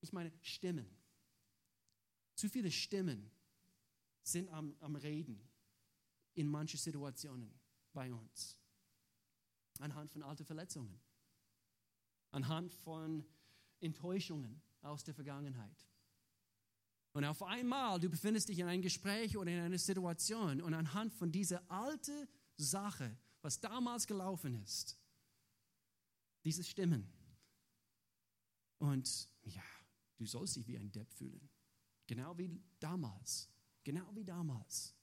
[0.00, 0.86] Ich meine Stimmen.
[2.36, 3.30] Zu viele Stimmen
[4.22, 5.40] sind am, am Reden
[6.34, 7.52] in manchen Situationen
[7.92, 8.56] bei uns.
[9.80, 11.00] anhand von alten Verletzungen,
[12.30, 13.24] anhand von
[13.80, 15.86] Enttäuschungen aus der Vergangenheit.
[17.12, 21.12] Und auf einmal, du befindest dich in einem Gespräch oder in einer Situation und anhand
[21.12, 24.96] von dieser alten Sache, was damals gelaufen ist,
[26.44, 27.10] diese Stimmen.
[28.78, 29.62] Und ja,
[30.18, 31.48] du sollst dich wie ein Depp fühlen.
[32.06, 33.48] Genau wie damals.
[33.84, 34.94] Genau wie damals.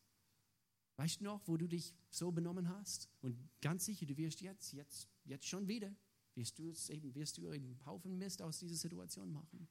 [0.96, 3.10] Weißt du noch, wo du dich so benommen hast?
[3.22, 5.96] Und ganz sicher, du wirst jetzt, jetzt, jetzt schon wieder,
[6.38, 9.68] wirst du, eben, wirst du einen Haufen Mist aus dieser Situation machen.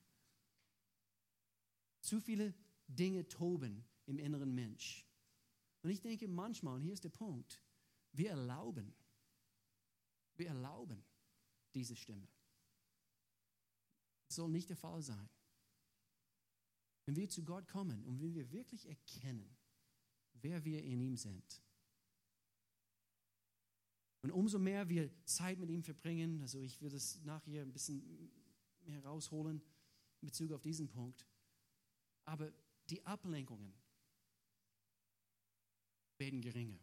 [2.00, 2.54] Zu viele
[2.88, 5.06] Dinge toben im inneren Mensch.
[5.82, 7.62] Und ich denke manchmal, und hier ist der Punkt,
[8.12, 8.94] wir erlauben,
[10.34, 11.04] wir erlauben
[11.74, 12.28] diese Stimme.
[14.26, 15.28] Das soll nicht der Fall sein.
[17.04, 19.56] Wenn wir zu Gott kommen und wenn wir wirklich erkennen,
[20.34, 21.62] wer wir in ihm sind,
[24.26, 28.02] und umso mehr wir Zeit mit ihm verbringen, also ich will das nachher ein bisschen
[28.84, 29.62] mehr rausholen
[30.20, 31.24] in Bezug auf diesen Punkt,
[32.24, 32.52] aber
[32.90, 33.72] die Ablenkungen
[36.18, 36.80] werden geringer.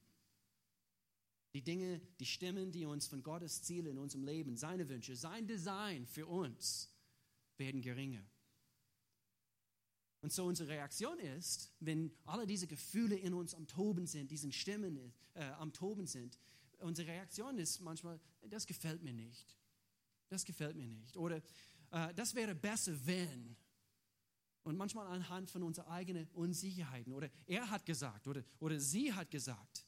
[1.53, 5.45] Die Dinge, die Stimmen, die uns von Gottes Ziele in unserem Leben, seine Wünsche, sein
[5.45, 6.95] Design für uns
[7.57, 8.25] werden geringer.
[10.21, 14.53] Und so unsere Reaktion ist, wenn alle diese Gefühle in uns am Toben sind, diesen
[14.53, 16.39] Stimmen äh, am Toben sind,
[16.83, 19.57] unsere Reaktion ist manchmal, das gefällt mir nicht.
[20.27, 21.17] Das gefällt mir nicht.
[21.17, 21.41] Oder
[21.91, 23.55] äh, das wäre besser, wenn.
[24.63, 27.13] Und manchmal anhand von unseren eigenen Unsicherheiten.
[27.13, 29.85] Oder er hat gesagt oder, oder sie hat gesagt.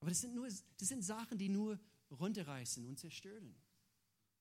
[0.00, 1.78] Aber das sind, nur, das sind Sachen, die nur
[2.10, 3.54] runterreißen und zerstören.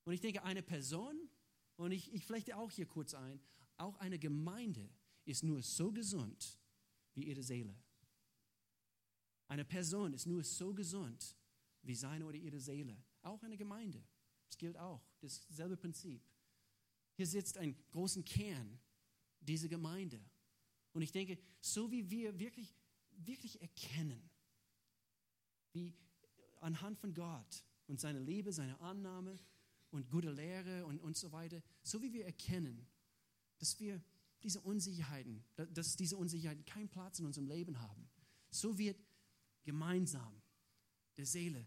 [0.05, 1.29] Und ich denke, eine Person,
[1.75, 3.41] und ich, ich flechte auch hier kurz ein,
[3.77, 4.89] auch eine Gemeinde
[5.25, 6.57] ist nur so gesund
[7.13, 7.75] wie ihre Seele.
[9.47, 11.37] Eine Person ist nur so gesund
[11.88, 12.97] wie seine oder ihre Seele.
[13.21, 14.04] Auch eine Gemeinde.
[14.47, 15.02] Das gilt auch.
[15.21, 16.21] Dasselbe Prinzip.
[17.15, 18.80] Hier sitzt ein großen Kern
[19.39, 20.23] diese Gemeinde.
[20.93, 22.76] Und ich denke, so wie wir wirklich,
[23.12, 24.30] wirklich erkennen,
[25.73, 25.95] wie
[26.62, 29.38] anhand von Gott und seiner Liebe, seiner Annahme
[29.91, 32.88] und gute Lehre und, und so weiter, so wie wir erkennen,
[33.60, 34.02] dass wir
[34.43, 38.10] diese Unsicherheiten, dass diese Unsicherheiten keinen Platz in unserem Leben haben,
[38.50, 39.00] so wird
[39.63, 40.41] gemeinsam
[41.17, 41.65] der Seele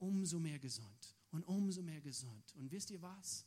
[0.00, 2.52] umso mehr gesund und umso mehr gesund.
[2.56, 3.46] Und wisst ihr was?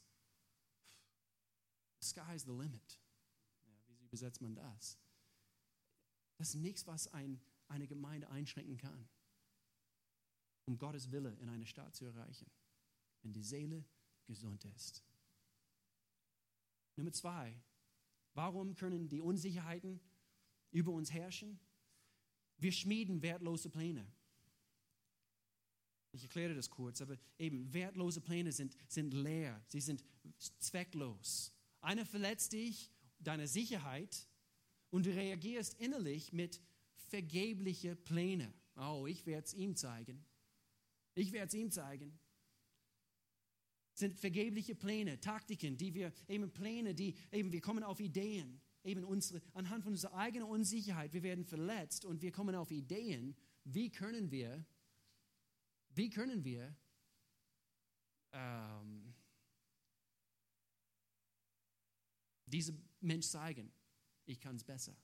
[2.00, 3.00] The sky is the limit
[4.14, 5.00] übersetzt man das?
[6.38, 9.10] Das ist nichts, was ein, eine Gemeinde einschränken kann,
[10.66, 12.50] um Gottes Wille in einer Stadt zu erreichen,
[13.24, 13.84] wenn die Seele
[14.26, 15.04] gesund ist.
[16.96, 17.60] Nummer zwei,
[18.36, 20.00] warum können die Unsicherheiten
[20.70, 21.60] über uns herrschen?
[22.58, 24.06] Wir schmieden wertlose Pläne.
[26.14, 30.04] Ich erkläre das kurz, aber eben wertlose Pläne sind, sind leer, sie sind
[30.60, 31.52] zwecklos.
[31.82, 34.28] Einer verletzt dich deiner Sicherheit
[34.92, 36.62] und du reagierst innerlich mit
[37.10, 38.54] vergeblichen Plänen.
[38.76, 40.24] Oh, ich werde es ihm zeigen.
[41.16, 42.20] Ich werde es ihm zeigen.
[43.96, 49.04] sind vergebliche Pläne, Taktiken, die wir eben Pläne, die eben wir kommen auf Ideen, eben
[49.04, 53.92] unsere anhand von unserer eigenen Unsicherheit, wir werden verletzt und wir kommen auf Ideen, wie
[53.92, 54.66] können wir,
[55.96, 56.76] wie können wir
[58.32, 59.14] ähm,
[62.46, 63.72] diese Mensch zeigen,
[64.26, 64.96] ich kann es besser.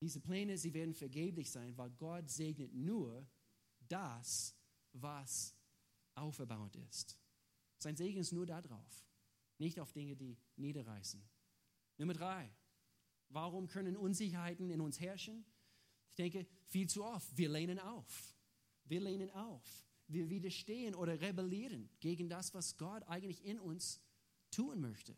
[0.00, 3.26] Diese Pläne, sie werden vergeblich sein, weil Gott segnet nur
[3.88, 4.56] das,
[4.92, 5.56] was
[6.14, 7.18] auferbauend ist.
[7.78, 9.06] Sein Segen ist nur darauf,
[9.58, 11.22] nicht auf Dinge, die niederreißen.
[11.98, 12.52] Nummer drei.
[13.28, 15.44] Warum können Unsicherheiten in uns herrschen?
[16.10, 17.36] Ich denke, viel zu oft.
[17.36, 18.31] Wir lehnen auf.
[18.92, 19.86] Wir lehnen auf.
[20.06, 24.00] Wir widerstehen oder rebellieren gegen das, was Gott eigentlich in uns
[24.50, 25.16] tun möchte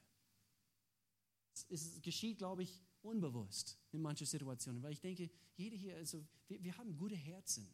[1.69, 6.63] es geschieht, glaube ich, unbewusst in manchen Situationen, weil ich denke, jeder hier, also wir,
[6.63, 7.73] wir haben gute Herzen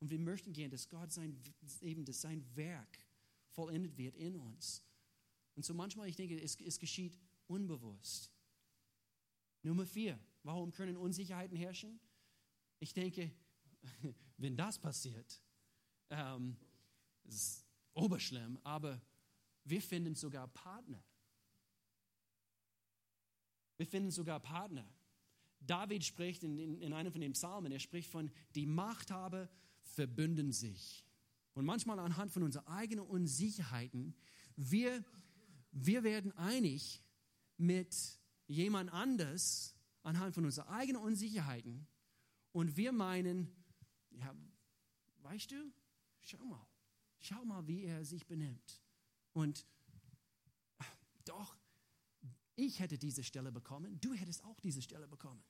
[0.00, 1.40] und wir möchten gern, dass Gott sein,
[1.80, 2.98] eben, dass sein Werk
[3.50, 4.82] vollendet wird in uns.
[5.56, 8.30] Und so manchmal, ich denke, es, es geschieht unbewusst.
[9.62, 11.98] Nummer vier, warum können Unsicherheiten herrschen?
[12.78, 13.32] Ich denke,
[14.38, 15.42] wenn das passiert,
[16.10, 16.56] ähm,
[17.24, 19.00] ist oberschlimm, aber
[19.64, 21.04] wir finden sogar Partner
[23.78, 24.86] wir finden sogar Partner.
[25.60, 29.48] David spricht in, in, in einem von den Psalmen, er spricht von, die Machthaber
[29.80, 31.06] verbünden sich.
[31.54, 34.14] Und manchmal anhand von unseren eigenen Unsicherheiten,
[34.56, 35.04] wir,
[35.72, 37.02] wir werden einig
[37.56, 37.96] mit
[38.46, 41.86] jemand anders anhand von unseren eigenen Unsicherheiten
[42.52, 43.48] und wir meinen,
[44.18, 44.34] ja,
[45.22, 45.72] weißt du,
[46.20, 46.66] schau mal,
[47.20, 48.82] schau mal, wie er sich benimmt.
[49.32, 49.66] Und
[51.24, 51.56] doch,
[52.56, 55.42] ich hätte diese Stelle bekommen, du hättest auch diese Stelle bekommen.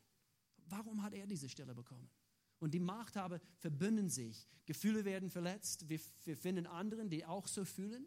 [0.66, 2.10] Warum hat er diese Stelle bekommen?
[2.58, 4.48] Und die Machthaber verbünden sich.
[4.66, 5.88] Gefühle werden verletzt.
[5.88, 8.06] Wir, wir finden anderen, die auch so fühlen.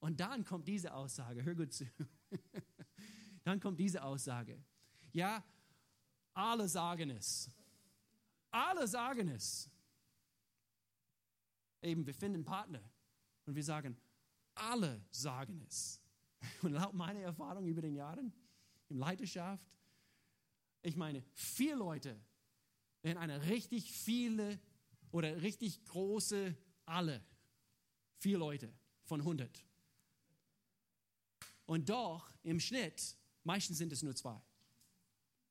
[0.00, 1.86] Und dann kommt diese Aussage, hör gut zu.
[3.44, 4.62] dann kommt diese Aussage.
[5.12, 5.42] Ja,
[6.34, 7.50] alle sagen es.
[8.50, 9.70] Alle sagen es.
[11.82, 12.82] Eben, wir finden Partner
[13.44, 13.96] und wir sagen,
[14.54, 16.00] alle sagen es.
[16.62, 18.32] Und laut meiner Erfahrung über den Jahren
[18.88, 19.64] in Leiterschaft,
[20.82, 22.20] ich meine, vier Leute
[23.02, 24.60] in einer richtig viele
[25.10, 27.24] oder richtig große alle.
[28.18, 28.72] Vier Leute
[29.04, 29.64] von 100.
[31.66, 34.40] Und doch im Schnitt, meistens sind es nur zwei,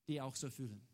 [0.08, 0.88] die auch so fühlen.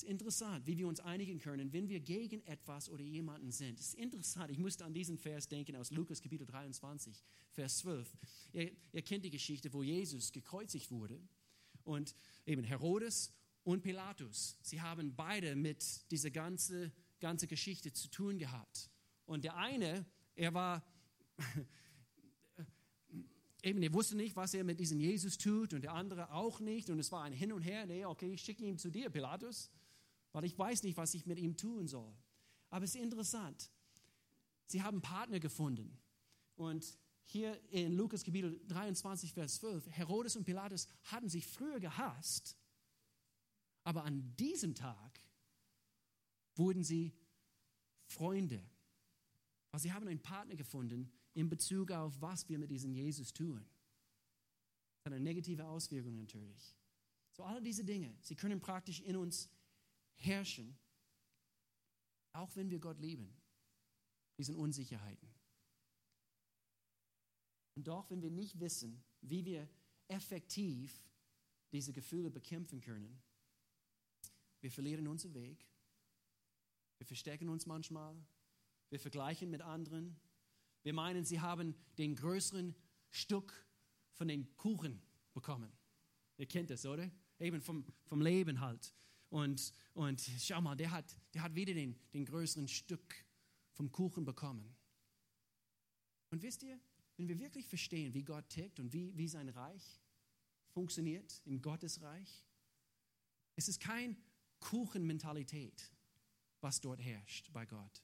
[0.00, 3.78] Es ist interessant, wie wir uns einigen können, wenn wir gegen etwas oder jemanden sind.
[3.78, 8.16] Es ist interessant, ich musste an diesen Vers denken aus Lukas Kapitel 23, Vers 12.
[8.54, 11.20] Ihr, ihr kennt die Geschichte, wo Jesus gekreuzigt wurde
[11.84, 12.14] und
[12.46, 13.30] eben Herodes
[13.62, 18.88] und Pilatus, sie haben beide mit dieser ganzen ganze Geschichte zu tun gehabt.
[19.26, 20.82] Und der eine, er war
[23.62, 26.88] eben, er wusste nicht, was er mit diesem Jesus tut und der andere auch nicht.
[26.88, 27.84] Und es war ein Hin und Her.
[27.84, 29.70] Nee, okay, ich schicke ihn zu dir, Pilatus,
[30.32, 32.12] weil ich weiß nicht, was ich mit ihm tun soll.
[32.70, 33.70] Aber es ist interessant.
[34.66, 35.98] Sie haben Partner gefunden.
[36.56, 42.56] Und hier in Lukas Kapitel 23, Vers 12, Herodes und Pilatus hatten sich früher gehasst,
[43.84, 45.20] aber an diesem Tag
[46.56, 47.12] wurden sie
[48.06, 48.62] Freunde.
[49.70, 53.64] Also sie haben einen Partner gefunden, in Bezug auf, was wir mit diesem Jesus tun.
[54.96, 56.76] Das hat eine negative Auswirkung natürlich.
[57.30, 59.48] So all diese Dinge, sie können praktisch in uns
[60.20, 60.78] herrschen,
[62.32, 63.36] auch wenn wir Gott lieben,
[64.38, 65.28] diesen Unsicherheiten.
[67.74, 69.68] Und doch, wenn wir nicht wissen, wie wir
[70.08, 71.02] effektiv
[71.72, 73.22] diese Gefühle bekämpfen können,
[74.60, 75.66] wir verlieren unseren Weg,
[76.98, 78.14] wir verstecken uns manchmal,
[78.90, 80.20] wir vergleichen mit anderen,
[80.82, 82.74] wir meinen, sie haben den größeren
[83.10, 83.66] Stück
[84.12, 85.00] von den Kuchen
[85.32, 85.72] bekommen.
[86.36, 87.10] Ihr kennt das, oder?
[87.38, 88.94] Eben vom, vom Leben halt.
[89.30, 93.24] Und, und schau mal, der hat, der hat wieder den, den größeren Stück
[93.72, 94.76] vom Kuchen bekommen.
[96.30, 96.78] Und wisst ihr,
[97.16, 100.00] wenn wir wirklich verstehen, wie Gott tickt und wie, wie sein Reich
[100.68, 102.46] funktioniert, in Gottes Reich,
[103.56, 104.16] es ist kein
[104.58, 105.92] Kuchenmentalität,
[106.60, 108.02] was dort herrscht bei Gott.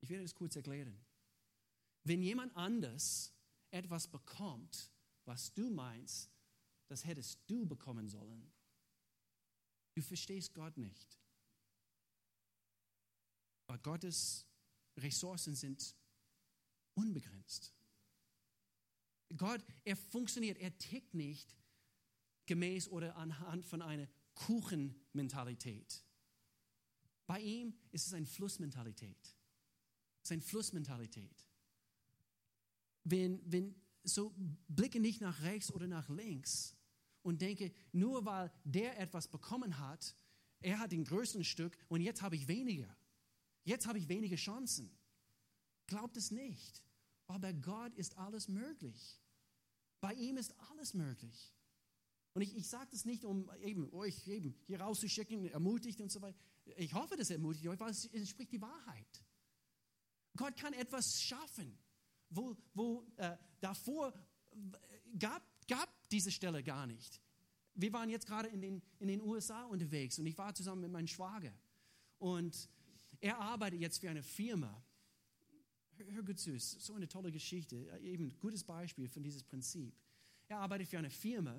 [0.00, 0.98] Ich werde das kurz erklären.
[2.04, 3.32] Wenn jemand anders
[3.70, 4.90] etwas bekommt,
[5.24, 6.30] was du meinst,
[6.86, 8.50] das hättest du bekommen sollen,
[9.98, 11.18] du verstehst Gott nicht.
[13.66, 14.46] Aber Gottes
[14.96, 15.94] Ressourcen sind
[16.94, 17.74] unbegrenzt.
[19.36, 21.54] Gott, er funktioniert, er tickt nicht
[22.46, 26.02] gemäß oder anhand von einer Kuchenmentalität.
[27.26, 29.36] Bei ihm ist es eine Flussmentalität.
[30.22, 31.48] Es ist eine Flussmentalität
[33.10, 34.34] wenn, wenn so
[34.68, 36.76] blicke nicht nach rechts oder nach links
[37.28, 40.16] und denke, nur weil der etwas bekommen hat,
[40.60, 42.94] er hat den größten Stück und jetzt habe ich weniger.
[43.64, 44.90] Jetzt habe ich weniger Chancen.
[45.86, 46.82] Glaubt es nicht.
[47.26, 49.20] bei Gott ist alles möglich.
[50.00, 51.54] Bei ihm ist alles möglich.
[52.34, 56.20] Und ich, ich sage das nicht, um eben, euch eben hier rauszuschicken, ermutigt und so
[56.20, 56.38] weiter.
[56.76, 59.24] Ich hoffe, das ermutigt euch, weil es entspricht die Wahrheit.
[60.36, 61.78] Gott kann etwas schaffen
[62.30, 64.12] wo, wo äh, davor
[65.18, 67.20] gab, gab diese Stelle gar nicht.
[67.74, 70.90] Wir waren jetzt gerade in den, in den USA unterwegs und ich war zusammen mit
[70.90, 71.52] meinem Schwager.
[72.18, 72.68] Und
[73.20, 74.82] er arbeitet jetzt für eine Firma.
[75.96, 79.94] Hör, gut zu, ist so eine tolle Geschichte, eben ein gutes Beispiel von diesem Prinzip.
[80.48, 81.56] Er arbeitet für eine Firma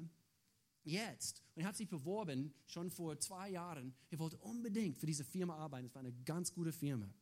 [0.84, 3.94] jetzt und er hat sich beworben schon vor zwei Jahren.
[4.10, 5.86] Er wollte unbedingt für diese Firma arbeiten.
[5.86, 7.14] Es war eine ganz gute Firma.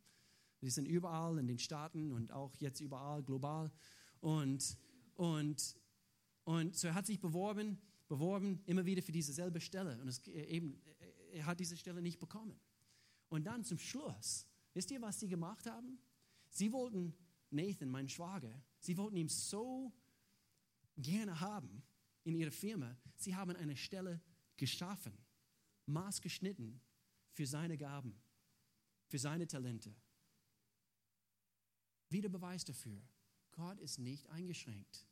[0.61, 3.71] Die sind überall in den Staaten und auch jetzt überall global.
[4.21, 4.78] Und,
[5.15, 5.75] und,
[6.47, 7.77] und so er hat sich beworben,
[8.07, 9.99] beworben immer wieder für dieselbe Stelle.
[9.99, 10.81] Und es, eben,
[11.33, 12.57] er hat diese Stelle nicht bekommen.
[13.27, 15.99] Und dann zum Schluss, wisst ihr, was sie gemacht haben?
[16.49, 17.13] Sie wollten
[17.49, 19.91] Nathan, mein Schwager, sie wollten ihn so
[20.95, 21.83] gerne haben
[22.23, 22.97] in ihrer Firma.
[23.17, 24.21] Sie haben eine Stelle
[24.55, 25.17] geschaffen,
[25.85, 26.79] maßgeschnitten
[27.33, 28.17] für seine Gaben,
[29.07, 29.93] für seine Talente.
[32.07, 33.01] Wieder Beweis dafür.
[33.51, 35.06] Gott ist nicht eingeschränkt.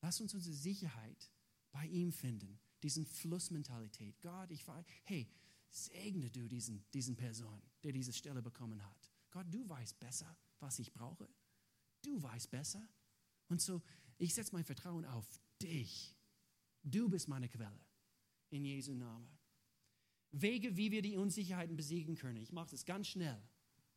[0.00, 1.30] Lass uns unsere Sicherheit
[1.72, 2.58] bei ihm finden.
[2.82, 4.20] Diesen Flussmentalität.
[4.20, 5.28] Gott, ich weiß, hey,
[5.70, 9.12] segne du diesen, diesen Person, der diese Stelle bekommen hat.
[9.30, 11.28] Gott, du weißt besser, was ich brauche.
[12.02, 12.86] Du weißt besser.
[13.48, 13.82] Und so,
[14.18, 15.26] ich setze mein Vertrauen auf
[15.60, 16.16] dich.
[16.82, 17.80] Du bist meine Quelle.
[18.50, 19.28] In Jesu Namen.
[20.30, 22.40] Wege, wie wir die Unsicherheiten besiegen können.
[22.42, 23.42] Ich mache es ganz schnell.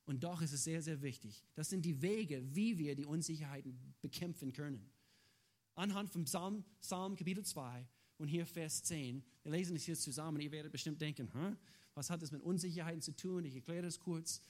[0.05, 1.43] Und doch ist es sehr, sehr wichtig.
[1.53, 4.89] Das sind die Wege, wie wir die Unsicherheiten bekämpfen können.
[5.79, 9.23] Anhand vom Psalm, Psalm Kapitel 2 und hier Vers 10.
[9.43, 10.41] Wir lesen es hier zusammen.
[10.41, 11.55] Ihr werdet bestimmt denken, Hä?
[11.93, 13.45] was hat das mit Unsicherheiten zu tun?
[13.45, 14.41] Ich erkläre das kurz.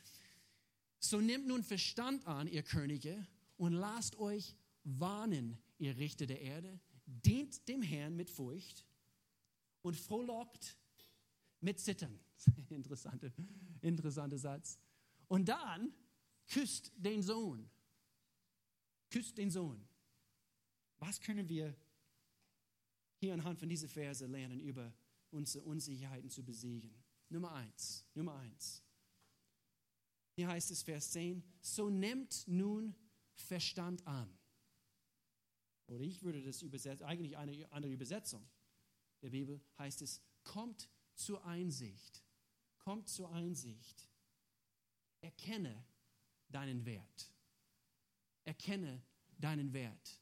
[0.99, 3.27] So nehmt nun Verstand an, ihr Könige,
[3.57, 6.79] und lasst euch warnen, ihr Richter der Erde.
[7.05, 8.83] Dient dem Herrn mit Furcht
[9.83, 10.77] und frohlockt
[11.61, 12.19] mit Zittern.
[12.69, 13.31] Interessante,
[13.81, 14.79] interessanter Satz.
[15.27, 15.93] Und dann
[16.47, 17.69] küsst den Sohn.
[19.11, 19.88] Küsst den Sohn.
[20.99, 21.75] Was können wir
[23.17, 24.93] hier anhand von diesen Verse lernen, über
[25.31, 26.93] unsere Unsicherheiten zu besiegen?
[27.29, 28.83] Nummer eins, Nummer eins.
[30.35, 32.95] Hier heißt es, Vers 10, so nehmt nun
[33.33, 34.37] Verstand an.
[35.87, 38.47] Oder ich würde das übersetzen, eigentlich eine andere Übersetzung
[39.21, 42.23] der Bibel heißt es, kommt zur Einsicht.
[42.77, 44.09] Kommt zur Einsicht.
[45.21, 45.85] Erkenne
[46.49, 47.33] deinen Wert.
[48.45, 49.03] Erkenne
[49.37, 50.18] deinen Wert.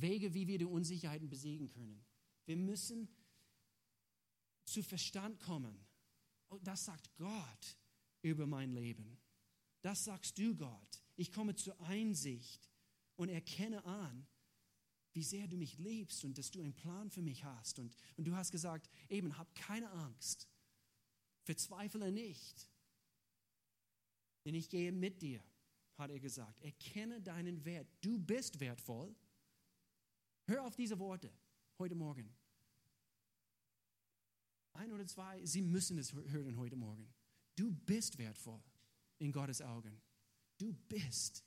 [0.00, 2.04] Wege, wie wir die Unsicherheiten besiegen können.
[2.46, 3.08] Wir müssen
[4.64, 5.78] zu Verstand kommen.
[6.50, 7.76] Oh, das sagt Gott
[8.22, 9.18] über mein Leben.
[9.82, 11.02] Das sagst du, Gott.
[11.16, 12.70] Ich komme zur Einsicht
[13.16, 14.26] und erkenne an,
[15.12, 17.78] wie sehr du mich liebst und dass du einen Plan für mich hast.
[17.78, 20.48] Und, und du hast gesagt, eben, hab keine Angst.
[21.42, 22.68] Verzweifle nicht.
[24.44, 25.42] Denn ich gehe mit dir,
[25.96, 26.60] hat er gesagt.
[26.60, 27.88] Erkenne deinen Wert.
[28.00, 29.14] Du bist wertvoll.
[30.48, 31.30] Hör auf diese Worte
[31.78, 32.34] heute Morgen.
[34.72, 37.12] Ein oder zwei, sie müssen es hören heute Morgen.
[37.54, 38.62] Du bist wertvoll
[39.18, 40.00] in Gottes Augen.
[40.56, 41.44] Du bist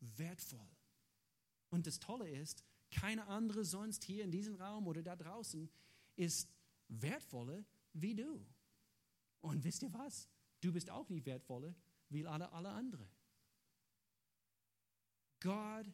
[0.00, 0.68] wertvoll.
[1.68, 5.70] Und das Tolle ist, keine andere sonst hier in diesem Raum oder da draußen
[6.16, 6.52] ist
[6.88, 8.44] wertvoller wie du.
[9.42, 10.28] Und wisst ihr was?
[10.60, 11.72] Du bist auch nicht wertvoller
[12.08, 13.08] wie alle, alle anderen.
[15.38, 15.86] Gott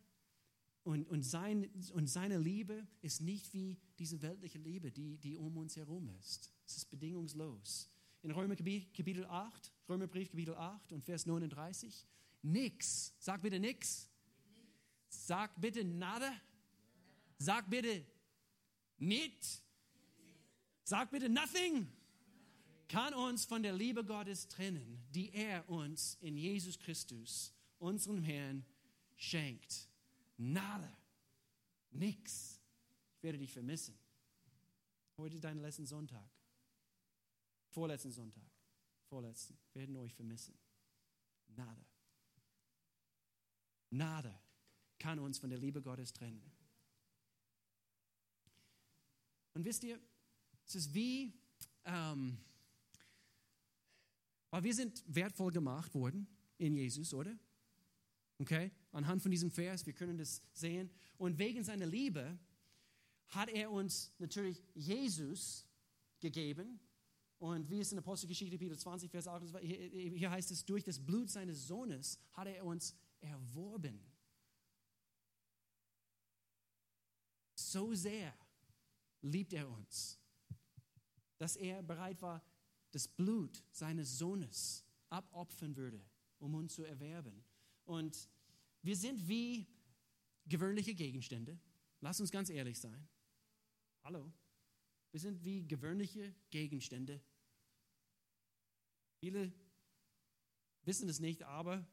[0.86, 5.56] und, und, sein, und seine Liebe ist nicht wie diese weltliche Liebe, die, die um
[5.56, 6.52] uns herum ist.
[6.64, 7.90] Es ist bedingungslos.
[8.22, 12.06] In Römer Kapitel 8, Römerbrief Kapitel 8 und Vers 39,
[12.42, 14.08] nix, sag bitte nix,
[15.08, 16.32] sag bitte nada,
[17.38, 18.06] sag bitte
[18.98, 19.60] nicht,
[20.84, 21.88] sag bitte nothing,
[22.86, 28.64] kann uns von der Liebe Gottes trennen, die er uns in Jesus Christus, unserem Herrn,
[29.16, 29.88] schenkt.
[30.36, 30.96] Nada,
[31.90, 32.60] nix.
[33.16, 33.98] Ich werde dich vermissen.
[35.16, 36.30] Heute ist dein letzten Sonntag.
[37.70, 38.50] Vorletzten Sonntag.
[39.08, 39.58] Vorletzten.
[39.72, 40.58] Werden euch vermissen.
[41.48, 41.86] Nada.
[43.90, 44.42] Nada
[44.98, 46.52] kann uns von der Liebe Gottes trennen.
[49.54, 49.98] Und wisst ihr,
[50.66, 51.32] es ist wie,
[51.84, 52.36] ähm,
[54.50, 56.26] weil wir sind wertvoll gemacht worden
[56.58, 57.38] in Jesus, oder?
[58.38, 58.70] Okay?
[58.96, 60.90] Anhand von diesem Vers, wir können das sehen.
[61.18, 62.38] Und wegen seiner Liebe
[63.28, 65.66] hat er uns natürlich Jesus
[66.18, 66.80] gegeben.
[67.38, 71.28] Und wie es in Apostelgeschichte Kapitel 20, Vers 8, hier heißt es, durch das Blut
[71.28, 74.00] seines Sohnes hat er uns erworben.
[77.54, 78.34] So sehr
[79.20, 80.18] liebt er uns,
[81.36, 82.42] dass er bereit war,
[82.92, 86.02] das Blut seines Sohnes abopfern würde,
[86.38, 87.44] um uns zu erwerben.
[87.84, 88.30] Und
[88.86, 89.66] wir sind wie
[90.46, 91.58] gewöhnliche Gegenstände.
[92.00, 93.08] Lass uns ganz ehrlich sein.
[94.04, 94.32] Hallo.
[95.10, 97.20] Wir sind wie gewöhnliche Gegenstände.
[99.18, 99.52] Viele
[100.84, 101.84] wissen es nicht, aber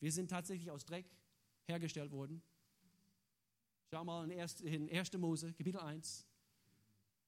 [0.00, 1.06] wir sind tatsächlich aus Dreck
[1.66, 2.42] hergestellt worden.
[3.88, 5.12] Schau mal in 1.
[5.18, 6.26] Mose, Kapitel 1.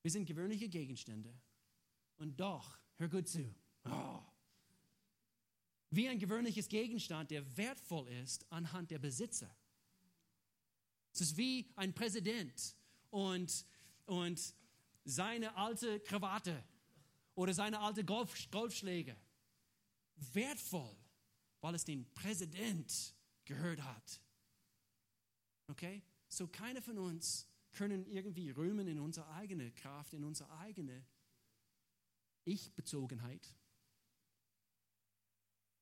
[0.03, 1.33] Wir sind gewöhnliche Gegenstände.
[2.17, 3.55] Und doch, hör gut zu,
[3.85, 4.21] oh,
[5.93, 9.55] wie ein gewöhnliches Gegenstand, der wertvoll ist anhand der Besitzer.
[11.13, 12.75] Es ist wie ein Präsident
[13.11, 13.67] und,
[14.07, 14.55] und
[15.05, 16.65] seine alte Krawatte
[17.35, 19.15] oder seine alte Golf, Golfschläge.
[20.33, 20.97] Wertvoll,
[21.61, 23.15] weil es den Präsident
[23.45, 24.21] gehört hat.
[25.69, 26.03] Okay?
[26.29, 31.05] So keiner von uns können irgendwie rühmen in unsere eigene Kraft, in unsere eigene
[32.45, 33.55] Ich-Bezogenheit,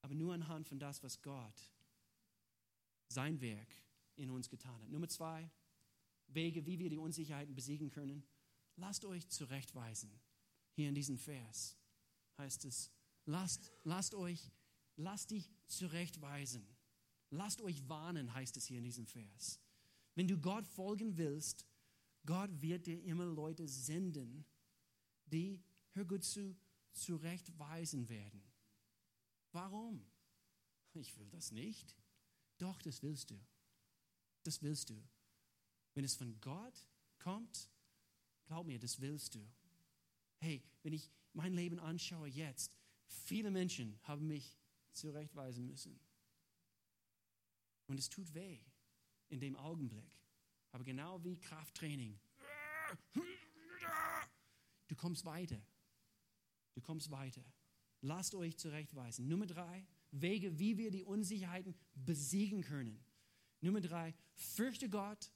[0.02, 1.72] aber nur anhand von das, was Gott,
[3.08, 3.68] sein Werk
[4.16, 4.88] in uns getan hat.
[4.88, 5.50] Nummer zwei,
[6.28, 8.24] Wege, wie wir die Unsicherheiten besiegen können.
[8.76, 10.10] Lasst euch zurechtweisen.
[10.72, 11.76] Hier in diesem Vers
[12.38, 12.92] heißt es,
[13.26, 14.52] lasst, lasst euch
[15.00, 16.66] lass dich zurechtweisen.
[17.30, 19.60] Lasst euch warnen, heißt es hier in diesem Vers.
[20.14, 21.66] Wenn du Gott folgen willst,
[22.26, 24.44] Gott wird dir immer Leute senden,
[25.26, 26.56] die, hör gut zu,
[26.92, 28.42] zurechtweisen werden.
[29.52, 30.04] Warum?
[30.92, 31.96] Ich will das nicht.
[32.58, 33.40] Doch, das willst du.
[34.42, 35.02] Das willst du.
[35.94, 36.86] Wenn es von Gott
[37.18, 37.68] kommt,
[38.46, 39.46] glaub mir, das willst du.
[40.38, 42.72] Hey, wenn ich mein Leben anschaue jetzt,
[43.06, 44.58] viele Menschen haben mich
[44.92, 46.00] zurechtweisen müssen.
[47.86, 48.60] Und es tut weh
[49.28, 50.18] in dem Augenblick.
[50.72, 52.18] Aber genau wie Krafttraining.
[54.86, 55.60] Du kommst weiter.
[56.74, 57.44] Du kommst weiter.
[58.02, 59.28] Lasst euch zurechtweisen.
[59.28, 63.04] Nummer drei, Wege, wie wir die Unsicherheiten besiegen können.
[63.60, 65.30] Nummer drei, fürchte Gott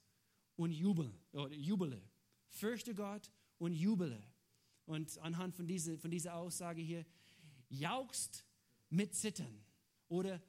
[0.55, 2.01] und jubel, oder jubele.
[2.49, 4.21] Fürchte Gott und jubele.
[4.85, 7.05] Und anhand von dieser, von dieser Aussage hier,
[7.69, 8.45] jauchzt
[8.89, 9.63] mit Zittern
[10.07, 10.41] oder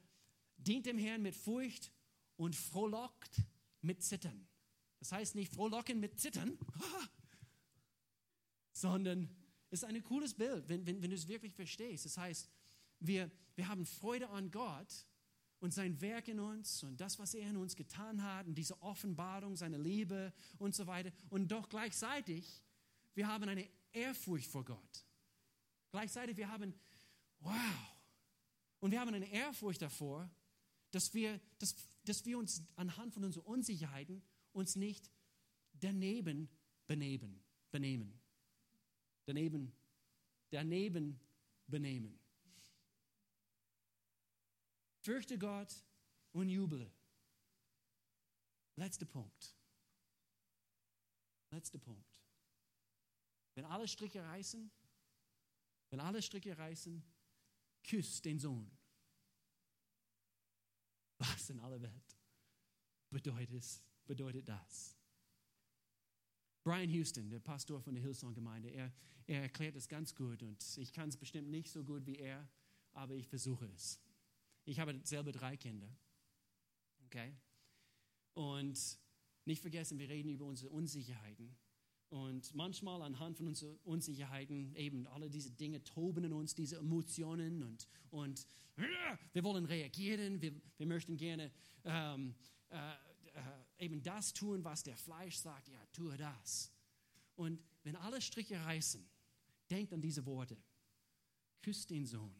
[0.57, 1.91] dient dem Herrn mit Furcht
[2.35, 3.41] und frohlockt
[3.81, 4.47] mit Zittern.
[4.99, 6.57] Das heißt nicht frohlocken mit Zittern,
[8.71, 9.29] sondern
[9.69, 12.05] ist ein cooles Bild, wenn, wenn, wenn du es wirklich verstehst.
[12.05, 12.49] Das heißt,
[12.99, 15.05] wir, wir haben Freude an Gott
[15.59, 18.81] und sein Werk in uns und das, was er in uns getan hat und diese
[18.81, 21.11] Offenbarung seiner Liebe und so weiter.
[21.29, 22.63] Und doch gleichzeitig,
[23.13, 25.05] wir haben eine Ehrfurcht vor Gott.
[25.91, 26.73] Gleichzeitig, wir haben,
[27.39, 27.53] wow,
[28.79, 30.29] und wir haben eine Ehrfurcht davor,
[30.91, 34.21] dass wir, dass, dass wir uns anhand von unseren Unsicherheiten
[34.53, 35.09] uns nicht
[35.73, 36.49] daneben
[36.87, 37.43] benehmen.
[37.71, 38.19] benehmen.
[39.27, 39.73] Daneben,
[40.51, 41.19] daneben
[41.67, 42.17] benehmen.
[45.01, 45.83] Fürchte Gott
[46.31, 46.89] und jubele.
[48.77, 49.53] Letzter Punkt.
[51.51, 52.21] Letzter Punkt.
[53.55, 54.71] Wenn alle Stricke reißen,
[55.89, 57.03] wenn alle Stricke reißen,
[57.83, 58.71] küsst den Sohn.
[61.17, 62.17] Was in aller Welt
[63.09, 63.65] bedeutet,
[64.05, 64.96] bedeutet das?
[66.67, 68.91] Brian Houston, der Pastor von der Hillsong-Gemeinde, er,
[69.25, 72.45] er erklärt es ganz gut und ich kann es bestimmt nicht so gut wie er,
[72.91, 74.01] aber ich versuche es.
[74.65, 75.87] Ich habe selber drei Kinder.
[77.05, 77.33] Okay?
[78.33, 78.77] Und
[79.45, 81.55] nicht vergessen, wir reden über unsere Unsicherheiten.
[82.09, 87.63] Und manchmal anhand von unseren Unsicherheiten, eben alle diese Dinge toben in uns, diese Emotionen
[87.63, 88.45] und, und
[89.31, 91.49] wir wollen reagieren, wir, wir möchten gerne
[91.85, 92.35] ähm,
[92.67, 93.41] äh, äh,
[93.79, 96.71] eben das tun, was der Fleisch sagt, ja, tue das.
[97.35, 99.07] Und wenn alle Striche reißen,
[99.69, 100.57] denkt an diese Worte.
[101.61, 102.35] Küsst den Sohn.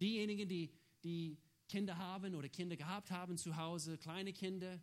[0.00, 0.72] Diejenigen, die
[1.04, 4.80] die Kinder haben oder Kinder gehabt haben zu Hause, kleine Kinder,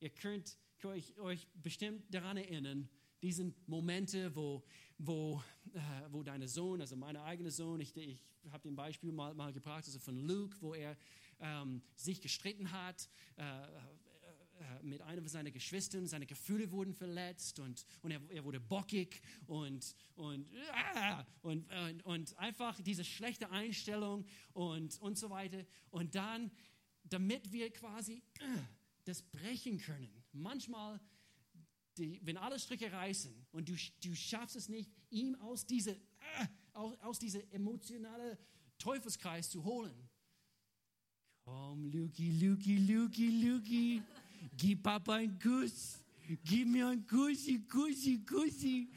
[0.00, 2.88] ihr könnt euch, euch bestimmt daran erinnern,
[3.22, 4.62] diesen Momente, wo,
[4.98, 5.42] wo,
[5.72, 5.80] äh,
[6.10, 9.86] wo dein Sohn, also mein eigener Sohn, ich, ich habe den Beispiel mal, mal gebracht,
[9.86, 10.94] also von Luke, wo er
[11.40, 13.42] ähm, sich gestritten hat, äh,
[14.82, 19.94] mit einer seiner Geschwistern, seine Gefühle wurden verletzt und, und er, er wurde bockig und,
[20.14, 25.64] und, äh, und, und, und, einfach diese schlechte Einstellung und, und so weiter.
[25.90, 26.50] Und dann,
[27.04, 28.58] damit wir quasi äh,
[29.04, 31.00] das brechen können, manchmal,
[31.96, 36.46] die, wenn alle Stricke reißen und du, du schaffst es nicht, ihm aus diesem äh,
[36.74, 38.36] aus, dieser emotionalen
[38.78, 39.94] Teufelskreis zu holen.
[41.44, 44.02] Komm, Luki, Luki, Luki, Luki.
[44.56, 46.02] Gib Papa einen Kuss.
[46.44, 48.88] Gib mir einen Kussi, Kussi, Kussi.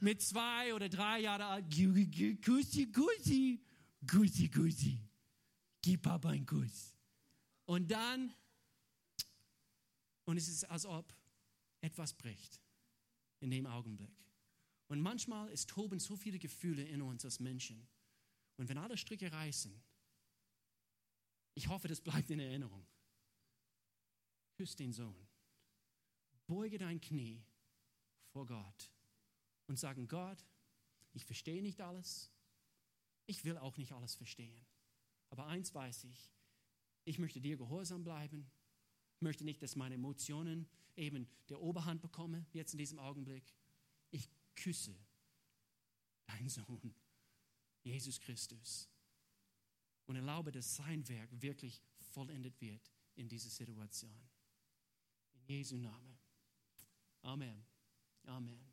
[0.00, 1.64] Mit zwei oder drei Jahren alt.
[1.70, 3.60] Kussi, Kussi.
[4.10, 4.98] Kussi, Kussi.
[5.80, 6.94] Gib Papa einen Kuss.
[7.66, 8.32] Und dann,
[10.24, 11.12] und es ist, als ob
[11.80, 12.60] etwas bricht
[13.40, 14.14] in dem Augenblick.
[14.88, 17.86] Und manchmal ist toben so viele Gefühle in uns als Menschen.
[18.56, 19.72] Und wenn alle Stricke reißen,
[21.54, 22.86] ich hoffe, das bleibt in Erinnerung
[24.54, 25.28] küss den Sohn.
[26.46, 27.42] Beuge dein Knie
[28.32, 28.90] vor Gott
[29.66, 30.44] und sagen, Gott,
[31.12, 32.30] ich verstehe nicht alles.
[33.26, 34.66] Ich will auch nicht alles verstehen.
[35.30, 36.30] Aber eins weiß ich,
[37.04, 38.50] ich möchte dir gehorsam bleiben.
[39.16, 43.54] Ich möchte nicht, dass meine Emotionen eben der Oberhand bekommen, jetzt in diesem Augenblick.
[44.10, 44.94] Ich küsse
[46.26, 46.94] deinen Sohn,
[47.82, 48.88] Jesus Christus.
[50.06, 54.31] Und erlaube, dass sein Werk wirklich vollendet wird in dieser Situation.
[55.52, 56.16] Jesu Name.
[57.24, 57.62] Amen.
[58.26, 58.71] Amen.